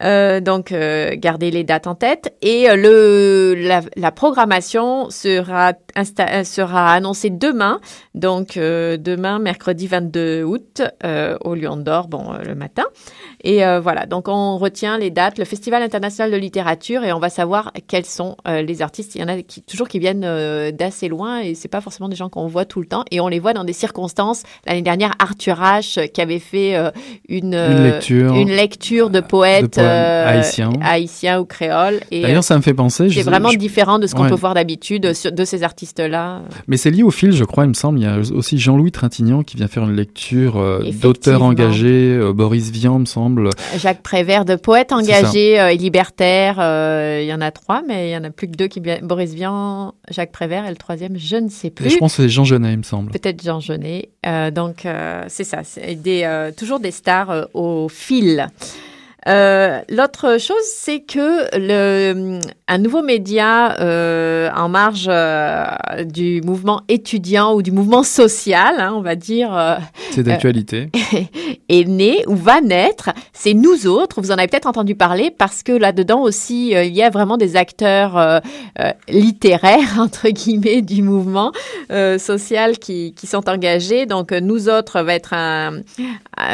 Donc, 0.00 0.72
gardez 0.72 1.50
les 1.50 1.64
dates 1.64 1.86
en 1.86 1.94
tête. 1.94 2.34
Et 2.42 2.66
la, 2.66 4.12
programmation 4.12 5.08
sera, 5.08 5.72
annoncée 5.94 7.30
demain, 7.30 7.80
donc 8.14 8.58
demain, 8.58 9.38
mercredi 9.38 9.86
22 9.86 10.42
août, 10.42 10.82
au 11.40 11.54
Lion 11.54 11.76
d'Or, 11.76 12.08
bon, 12.08 12.32
le 12.44 12.54
matin. 12.54 12.84
Et 13.44 13.64
euh, 13.64 13.80
voilà, 13.80 14.06
donc 14.06 14.28
on 14.28 14.56
retient 14.58 14.98
les 14.98 15.10
dates, 15.10 15.38
le 15.38 15.44
Festival 15.44 15.82
international 15.82 16.30
de 16.32 16.36
littérature, 16.36 17.04
et 17.04 17.12
on 17.12 17.18
va 17.18 17.28
savoir 17.28 17.72
quels 17.86 18.04
sont 18.06 18.36
euh, 18.48 18.62
les 18.62 18.82
artistes. 18.82 19.14
Il 19.14 19.20
y 19.20 19.24
en 19.24 19.28
a 19.28 19.40
qui, 19.42 19.62
toujours 19.62 19.88
qui 19.88 19.98
viennent 19.98 20.24
euh, 20.24 20.72
d'assez 20.72 21.08
loin, 21.08 21.40
et 21.40 21.54
c'est 21.54 21.68
pas 21.68 21.80
forcément 21.80 22.08
des 22.08 22.16
gens 22.16 22.28
qu'on 22.28 22.46
voit 22.46 22.64
tout 22.64 22.80
le 22.80 22.86
temps, 22.86 23.04
et 23.10 23.20
on 23.20 23.28
les 23.28 23.38
voit 23.38 23.52
dans 23.52 23.64
des 23.64 23.72
circonstances. 23.72 24.42
L'année 24.66 24.82
dernière, 24.82 25.12
Arthur 25.18 25.60
H, 25.60 26.08
qui 26.10 26.20
avait 26.20 26.38
fait 26.38 26.74
une, 27.28 27.54
Une 27.54 27.82
lecture. 27.84 28.34
une 28.34 28.48
lecture 28.50 29.10
de 29.10 29.20
haïtiens. 29.44 30.72
haïtiens 30.82 31.40
ou 31.40 31.44
créoles. 31.44 32.00
Et 32.10 32.22
D'ailleurs, 32.22 32.44
ça 32.44 32.56
me 32.56 32.62
fait 32.62 32.74
penser. 32.74 33.08
c'est 33.10 33.22
vraiment 33.22 33.50
je- 33.50 33.58
différent 33.58 33.98
de 33.98 34.06
ce 34.06 34.14
qu'on 34.14 34.22
Ouais. 34.24 34.28
peut 34.28 34.34
voir 34.34 34.54
d'habitude 34.54 35.02
de 35.02 35.44
ces 35.44 35.62
artistes-là. 35.62 36.42
Mais 36.66 36.76
c'est 36.76 36.90
lié 36.90 37.02
au 37.02 37.10
fil, 37.10 37.32
je 37.32 37.44
crois, 37.44 37.64
il 37.64 37.68
me 37.68 37.74
semble. 37.74 37.98
Il 37.98 38.04
y 38.04 38.06
a 38.06 38.18
aussi 38.34 38.58
Jean-Louis 38.58 38.92
Trintignant 38.92 39.42
qui 39.42 39.56
vient 39.56 39.68
faire 39.68 39.84
une 39.84 39.94
lecture 39.96 40.62
d'auteurs 41.00 41.42
engagés. 41.42 42.18
Boris 42.34 42.70
Vian, 42.70 42.85
me 42.88 43.04
semble. 43.04 43.50
Jacques 43.76 44.02
Prévert, 44.02 44.44
de 44.44 44.56
ça. 44.90 44.96
engagés 44.96 45.60
euh, 45.60 45.70
et 45.70 45.76
libertaires, 45.76 46.56
euh, 46.58 47.20
il 47.22 47.26
y 47.26 47.34
en 47.34 47.40
a 47.40 47.50
trois, 47.50 47.82
mais 47.86 48.08
il 48.10 48.12
y 48.12 48.16
en 48.16 48.24
a 48.24 48.30
plus 48.30 48.48
que 48.48 48.56
deux 48.56 48.68
qui. 48.68 48.80
Boris 48.80 49.34
Vian, 49.34 49.94
Jacques 50.10 50.32
Prévert 50.32 50.66
et 50.66 50.70
le 50.70 50.76
troisième, 50.76 51.16
je 51.16 51.36
ne 51.36 51.48
sais 51.48 51.68
Et 51.68 51.70
plus. 51.70 51.90
je 51.90 51.98
pense 51.98 52.16
que 52.16 52.22
c'est 52.22 52.28
Jean 52.28 52.44
Genet, 52.44 52.72
il 52.72 52.78
me 52.78 52.82
semble. 52.82 53.12
Peut-être 53.12 53.42
Jean 53.42 53.60
Genet. 53.60 54.10
Euh, 54.26 54.50
donc, 54.50 54.86
c'est 55.28 55.44
ça, 55.44 55.62
c'est 55.64 55.94
des, 55.94 56.50
toujours 56.56 56.80
des 56.80 56.90
stars 56.90 57.48
au 57.54 57.88
fil. 57.88 58.48
Euh, 59.26 59.80
L'autre 59.88 60.38
chose, 60.40 60.56
c'est 60.64 61.00
que 61.00 61.56
le, 61.56 62.38
un 62.68 62.78
nouveau 62.78 63.02
média 63.02 63.76
euh, 63.80 64.48
en 64.54 64.68
marge 64.68 65.06
euh, 65.08 65.66
du 66.04 66.40
mouvement 66.42 66.82
étudiant 66.88 67.54
ou 67.54 67.62
du 67.62 67.72
mouvement 67.72 68.02
social, 68.02 68.76
hein, 68.78 68.92
on 68.94 69.00
va 69.00 69.16
dire, 69.16 69.78
C'est 70.10 70.22
d'actualité. 70.22 70.90
est 71.68 71.88
né 71.88 72.22
ou 72.26 72.36
va 72.36 72.60
naître, 72.60 73.10
c'est 73.32 73.54
nous 73.54 73.86
autres. 73.86 74.20
Vous 74.20 74.30
en 74.30 74.36
avez 74.36 74.48
peut-être 74.48 74.68
entendu 74.68 74.94
parler 74.94 75.30
parce 75.36 75.62
que 75.62 75.72
là-dedans 75.72 76.20
aussi, 76.20 76.70
il 76.70 76.94
y 76.94 77.02
a 77.02 77.10
vraiment 77.10 77.36
des 77.36 77.56
acteurs 77.56 78.42
littéraires, 79.08 79.96
entre 79.98 80.28
guillemets, 80.28 80.82
du 80.82 81.02
mouvement 81.02 81.52
social 82.18 82.78
qui, 82.78 83.14
qui 83.14 83.26
sont 83.26 83.48
engagés. 83.48 84.06
Donc, 84.06 84.32
nous 84.32 84.68
autres 84.68 85.02
va 85.02 85.14
être 85.14 85.32
un, 85.32 85.80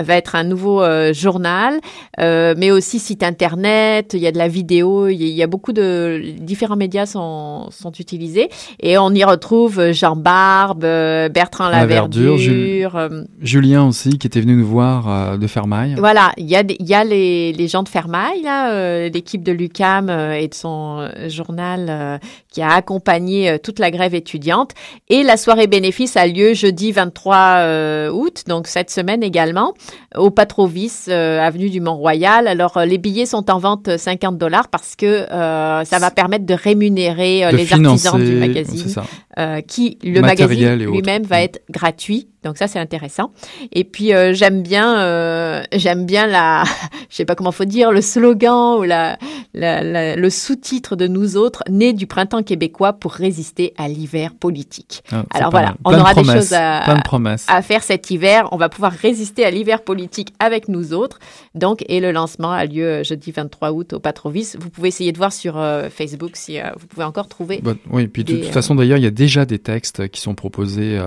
va 0.03 0.17
être 0.17 0.35
un 0.35 0.45
nouveau 0.45 0.83
journal, 1.13 1.81
euh, 2.21 2.55
mais 2.63 2.71
aussi 2.71 3.01
site 3.01 3.25
internet, 3.25 4.13
il 4.15 4.21
y 4.21 4.27
a 4.29 4.31
de 4.31 4.39
la 4.39 4.47
vidéo, 4.47 5.09
il 5.09 5.21
y 5.21 5.43
a, 5.43 5.49
beaucoup 5.49 5.73
de 5.73 6.23
différents 6.39 6.77
médias 6.77 7.07
sont, 7.07 7.67
sont 7.73 7.91
utilisés. 7.99 8.51
Et 8.79 8.97
on 8.99 9.11
y 9.11 9.25
retrouve 9.25 9.91
Jean 9.91 10.15
Barbe, 10.15 10.85
euh, 10.85 11.29
Bertrand 11.29 11.69
Laverdure, 11.69 12.37
Laverdure, 12.37 12.97
euh, 12.97 13.23
Julien 13.41 13.89
aussi, 13.89 14.17
qui 14.17 14.29
était 14.29 14.41
venu 14.41 14.55
nous 14.55 14.65
voir 14.65 15.09
euh, 15.09 15.37
de 15.39 15.47
Fermaille. 15.49 15.97
voilà, 15.99 16.31
il 16.37 16.49
y 16.49 16.55
a, 16.55 16.63
y 16.63 17.09
les, 17.09 17.53
les 17.53 17.67
gens 17.67 17.83
de 17.83 17.89
euh, 17.89 19.09
l'équipe 19.09 19.43
de 19.43 19.51
l'UCAM 19.51 20.09
euh, 20.09 20.35
et 20.35 20.47
de 20.47 20.55
son 20.55 21.01
euh, 21.01 21.29
journal 21.29 21.87
euh, 21.89 22.19
qui 22.53 22.63
a 22.63 22.71
accompagné 22.71 23.51
euh, 23.51 23.59
toute 23.59 23.79
la 23.79 23.91
grève 23.91 24.15
étudiante. 24.15 24.73
Et 25.09 25.23
la 25.23 25.37
soirée 25.37 25.67
bénéfice 25.67 26.17
a 26.17 26.27
lieu 26.27 26.55
jeudi 26.55 26.93
23 26.93 27.37
euh, 27.37 28.11
août, 28.11 28.45
donc 28.47 28.67
cette 28.67 28.91
semaine 28.91 29.23
également, 29.23 29.75
au 30.17 30.31
Patrovis, 30.31 31.07
euh, 31.09 31.41
avenue 31.41 31.71
du 31.71 31.81
Mont-Royal. 31.81 32.52
Alors, 32.53 32.77
euh, 32.77 32.85
les 32.85 32.99
billets 32.99 33.25
sont 33.25 33.51
en 33.51 33.59
vente 33.59 33.89
euh, 33.89 33.97
50 33.97 34.37
dollars 34.37 34.69
parce 34.69 34.95
que 34.95 35.07
euh, 35.07 35.85
ça 35.85 35.99
va 35.99 36.11
permettre 36.11 36.45
de 36.45 36.53
rémunérer 36.53 37.47
euh, 37.47 37.51
de 37.51 37.57
les 37.57 37.65
financer, 37.65 38.09
artisans 38.09 38.23
du 38.23 38.37
magazine 38.37 38.95
euh, 39.39 39.63
qui 39.63 39.99
le 40.03 40.21
Matériel 40.21 40.79
magazine 40.79 40.93
lui-même 40.93 41.23
va 41.23 41.39
Mm. 41.39 41.45
être 41.45 41.63
gratuit. 41.71 42.29
Donc 42.45 42.59
ça 42.59 42.67
c'est 42.69 42.79
intéressant. 42.79 43.33
Et 43.73 43.85
puis 43.85 44.13
euh, 44.13 44.33
j'aime 44.35 44.63
bien 44.63 44.99
euh, 45.01 45.63
j'aime 45.73 46.07
bien 46.07 46.27
la 46.27 46.65
je 47.11 47.17
sais 47.17 47.25
pas 47.25 47.35
comment 47.35 47.53
faut 47.53 47.65
dire 47.65 47.93
le 47.93 48.01
slogan 48.01 48.79
ou 48.79 48.83
la, 48.83 49.19
la- 49.55 49.83
la- 49.83 50.17
le 50.17 50.31
sous-titre 50.31 50.97
de 50.97 51.07
nous 51.07 51.37
autres 51.37 51.63
nés 51.71 51.93
du 51.93 52.07
printemps 52.07 52.43
québécois 52.43 52.93
pour 52.95 53.13
résister 53.13 53.75
à 53.77 53.89
l'hiver 53.89 54.33
politique. 54.35 55.03
Ah, 55.13 55.25
Alors 55.31 55.51
voilà, 55.51 55.75
on 55.85 55.93
de 55.93 55.97
aura 55.97 56.15
des 56.15 56.25
choses 56.25 56.53
à- 56.53 56.81
de 56.87 57.63
faire 57.63 57.83
cet 57.83 58.11
hiver, 58.11 58.49
on 58.53 58.57
va 58.57 58.69
pouvoir 58.69 58.93
résister 58.93 59.45
à 59.45 59.51
l'hiver 59.51 59.83
politique 59.83 60.33
avec 60.39 60.69
nous 60.69 60.93
autres. 60.95 61.19
Donc 61.55 61.85
et 61.89 62.01
le 62.01 62.13
lancement 62.13 62.51
a 62.53 62.65
lieu 62.65 62.85
euh, 62.87 63.05
jeudi 63.05 63.31
23 63.33 63.73
août 63.73 63.93
au 63.93 64.01
Patrovis. 64.01 64.57
Vous 64.59 64.71
pouvez 64.71 64.89
essayer 64.89 65.13
de 65.13 65.19
voir 65.19 65.33
sur 65.33 65.59
euh, 65.59 65.89
Facebook 65.91 66.33
si 66.35 66.59
vous 66.79 66.87
pouvez 66.87 67.05
encore 67.05 67.29
trouver 67.29 67.61
Bah, 67.63 67.75
oui, 67.91 68.07
puis 68.09 68.25
de 68.25 68.33
des, 68.33 68.41
toute 68.43 68.53
façon, 68.53 68.75
d'ailleurs, 68.75 68.99
il 68.99 69.05
y 69.05 69.07
a 69.07 69.11
déjà 69.11 69.45
des 69.45 69.59
textes 69.59 70.09
qui 70.09 70.21
sont 70.21 70.35
proposés 70.35 70.99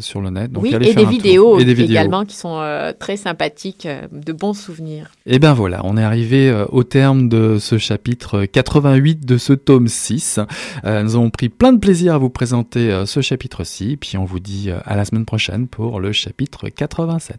sur 0.00 0.20
le 0.20 0.30
net. 0.30 0.52
Donc 0.52 0.62
oui, 0.62 0.67
et 0.74 0.94
des, 0.94 1.04
vidéos 1.04 1.58
Et 1.58 1.64
des 1.64 1.74
vidéos. 1.74 1.90
également 1.92 2.24
qui 2.24 2.36
sont 2.36 2.58
euh, 2.60 2.92
très 2.98 3.16
sympathiques, 3.16 3.86
euh, 3.86 4.06
de 4.12 4.32
bons 4.32 4.54
souvenirs. 4.54 5.10
Et 5.26 5.38
ben 5.38 5.52
voilà, 5.52 5.80
on 5.84 5.96
est 5.96 6.02
arrivé 6.02 6.48
euh, 6.48 6.64
au 6.70 6.84
terme 6.84 7.28
de 7.28 7.58
ce 7.58 7.78
chapitre 7.78 8.44
88 8.44 9.24
de 9.26 9.36
ce 9.38 9.52
tome 9.52 9.88
6. 9.88 10.40
Euh, 10.84 11.02
nous 11.02 11.14
avons 11.16 11.30
pris 11.30 11.48
plein 11.48 11.72
de 11.72 11.78
plaisir 11.78 12.14
à 12.14 12.18
vous 12.18 12.30
présenter 12.30 13.02
ce 13.06 13.20
chapitre-ci, 13.20 13.96
puis 14.00 14.16
on 14.18 14.24
vous 14.24 14.40
dit 14.40 14.70
à 14.84 14.96
la 14.96 15.04
semaine 15.04 15.24
prochaine 15.24 15.66
pour 15.68 16.00
le 16.00 16.12
chapitre 16.12 16.68
87. 16.68 17.36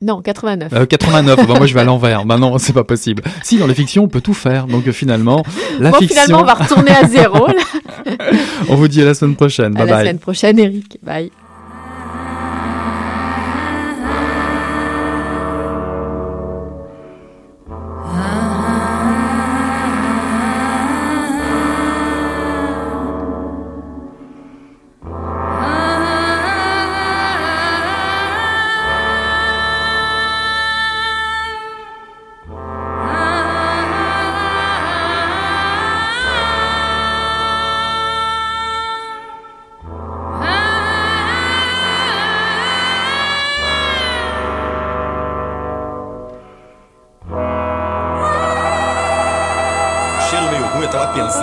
Non, 0.00 0.22
89. 0.22 0.72
Euh, 0.72 0.86
89, 0.86 1.36
bah, 1.48 1.54
moi 1.56 1.66
je 1.66 1.74
vais 1.74 1.80
à 1.80 1.84
l'envers. 1.84 2.24
Bah 2.24 2.38
non, 2.38 2.56
c'est 2.58 2.72
pas 2.72 2.84
possible. 2.84 3.22
Si, 3.42 3.58
dans 3.58 3.66
les 3.66 3.74
fictions, 3.74 4.04
on 4.04 4.08
peut 4.08 4.20
tout 4.20 4.34
faire. 4.34 4.66
Donc 4.68 4.88
finalement, 4.92 5.42
la 5.80 5.90
bon, 5.90 5.98
fiction... 5.98 6.22
finalement, 6.22 6.42
on 6.42 6.46
va 6.46 6.54
retourner 6.54 6.92
à 6.92 7.06
zéro. 7.08 7.46
là. 7.48 7.54
on 8.68 8.76
vous 8.76 8.86
dit 8.88 9.02
à 9.02 9.06
la 9.06 9.14
semaine 9.14 9.34
prochaine. 9.34 9.76
à 9.76 9.80
Bye 9.80 9.86
la 9.88 9.92
bye. 9.96 10.04
semaine 10.04 10.18
prochaine, 10.18 10.58
Eric. 10.58 10.98
Bye. 11.02 11.30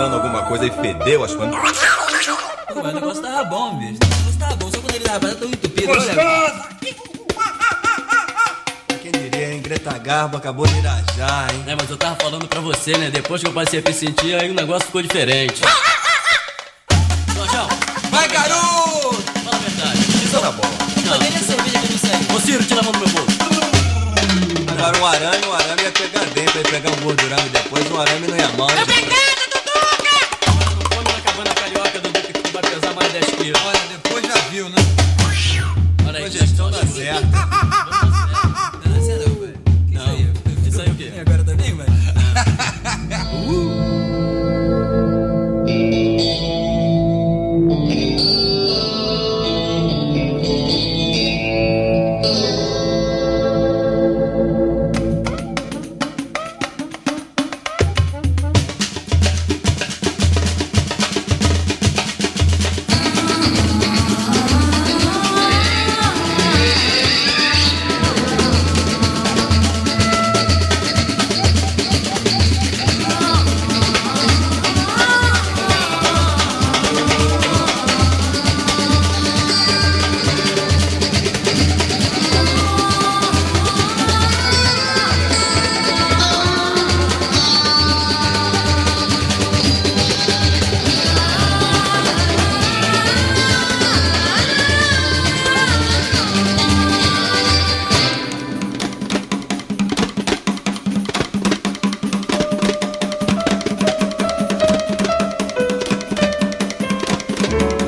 Alguma 0.04 0.42
coisa 0.42 0.66
e 0.66 0.70
fedeu, 0.70 1.24
acho 1.24 1.36
que. 1.36 1.46
Pô, 1.46 2.82
mas 2.82 2.92
o 2.92 2.94
negócio 2.94 3.22
tava 3.22 3.44
bom, 3.44 3.78
bicho. 3.78 3.98
O 4.02 4.06
negócio 4.06 4.38
tava 4.38 4.56
bom, 4.56 4.70
só 4.70 4.78
quando 4.80 4.94
ele 4.94 5.04
tava 5.04 5.34
tão 5.34 5.48
entupido. 5.48 5.92
Olha, 5.92 6.66
Quem 9.02 9.12
diria, 9.12 9.52
hein? 9.54 9.62
Greta 9.62 9.96
garbo, 9.98 10.36
acabou 10.36 10.66
de 10.66 10.78
irajar, 10.78 11.48
hein? 11.54 11.64
É, 11.66 11.74
mas 11.74 11.88
eu 11.90 11.96
tava 11.96 12.16
falando 12.16 12.46
pra 12.46 12.60
você, 12.60 12.96
né? 12.98 13.10
Depois 13.10 13.40
que 13.42 13.48
eu 13.48 13.52
passei 13.52 13.80
a 13.80 13.82
me 13.88 13.94
sentir, 13.94 14.34
aí 14.40 14.50
o 14.50 14.54
negócio 14.54 14.86
ficou 14.86 15.00
diferente. 15.02 15.62
Jorjão, 17.34 17.68
Vai, 18.10 18.28
garoto! 18.28 19.22
fala 19.44 19.56
a 19.56 19.58
verdade. 19.60 19.98
Isso 20.24 20.40
tá 20.40 20.50
bom. 20.52 20.68
Não, 21.06 21.18
nem 21.18 21.28
a 21.28 21.38
cerveja 21.40 21.78
que 21.78 21.92
me 21.92 21.98
segue. 21.98 22.34
Ô 22.34 22.40
Ciro, 22.40 22.64
tira 22.64 22.80
a 22.80 22.82
mão 22.82 22.92
do 22.92 22.98
meu 22.98 23.08
bolso. 23.08 23.36
Agora 24.78 24.98
um 24.98 25.06
arame, 25.06 25.46
um 25.46 25.52
arame 25.54 25.82
ia 25.82 25.90
pegar 25.92 26.24
dentro, 26.26 26.58
ia 26.58 26.64
pegar 26.64 26.90
um 26.90 26.96
gordurame 27.02 27.48
depois, 27.48 27.90
um 27.90 28.00
arame 28.00 28.26
não? 28.28 28.35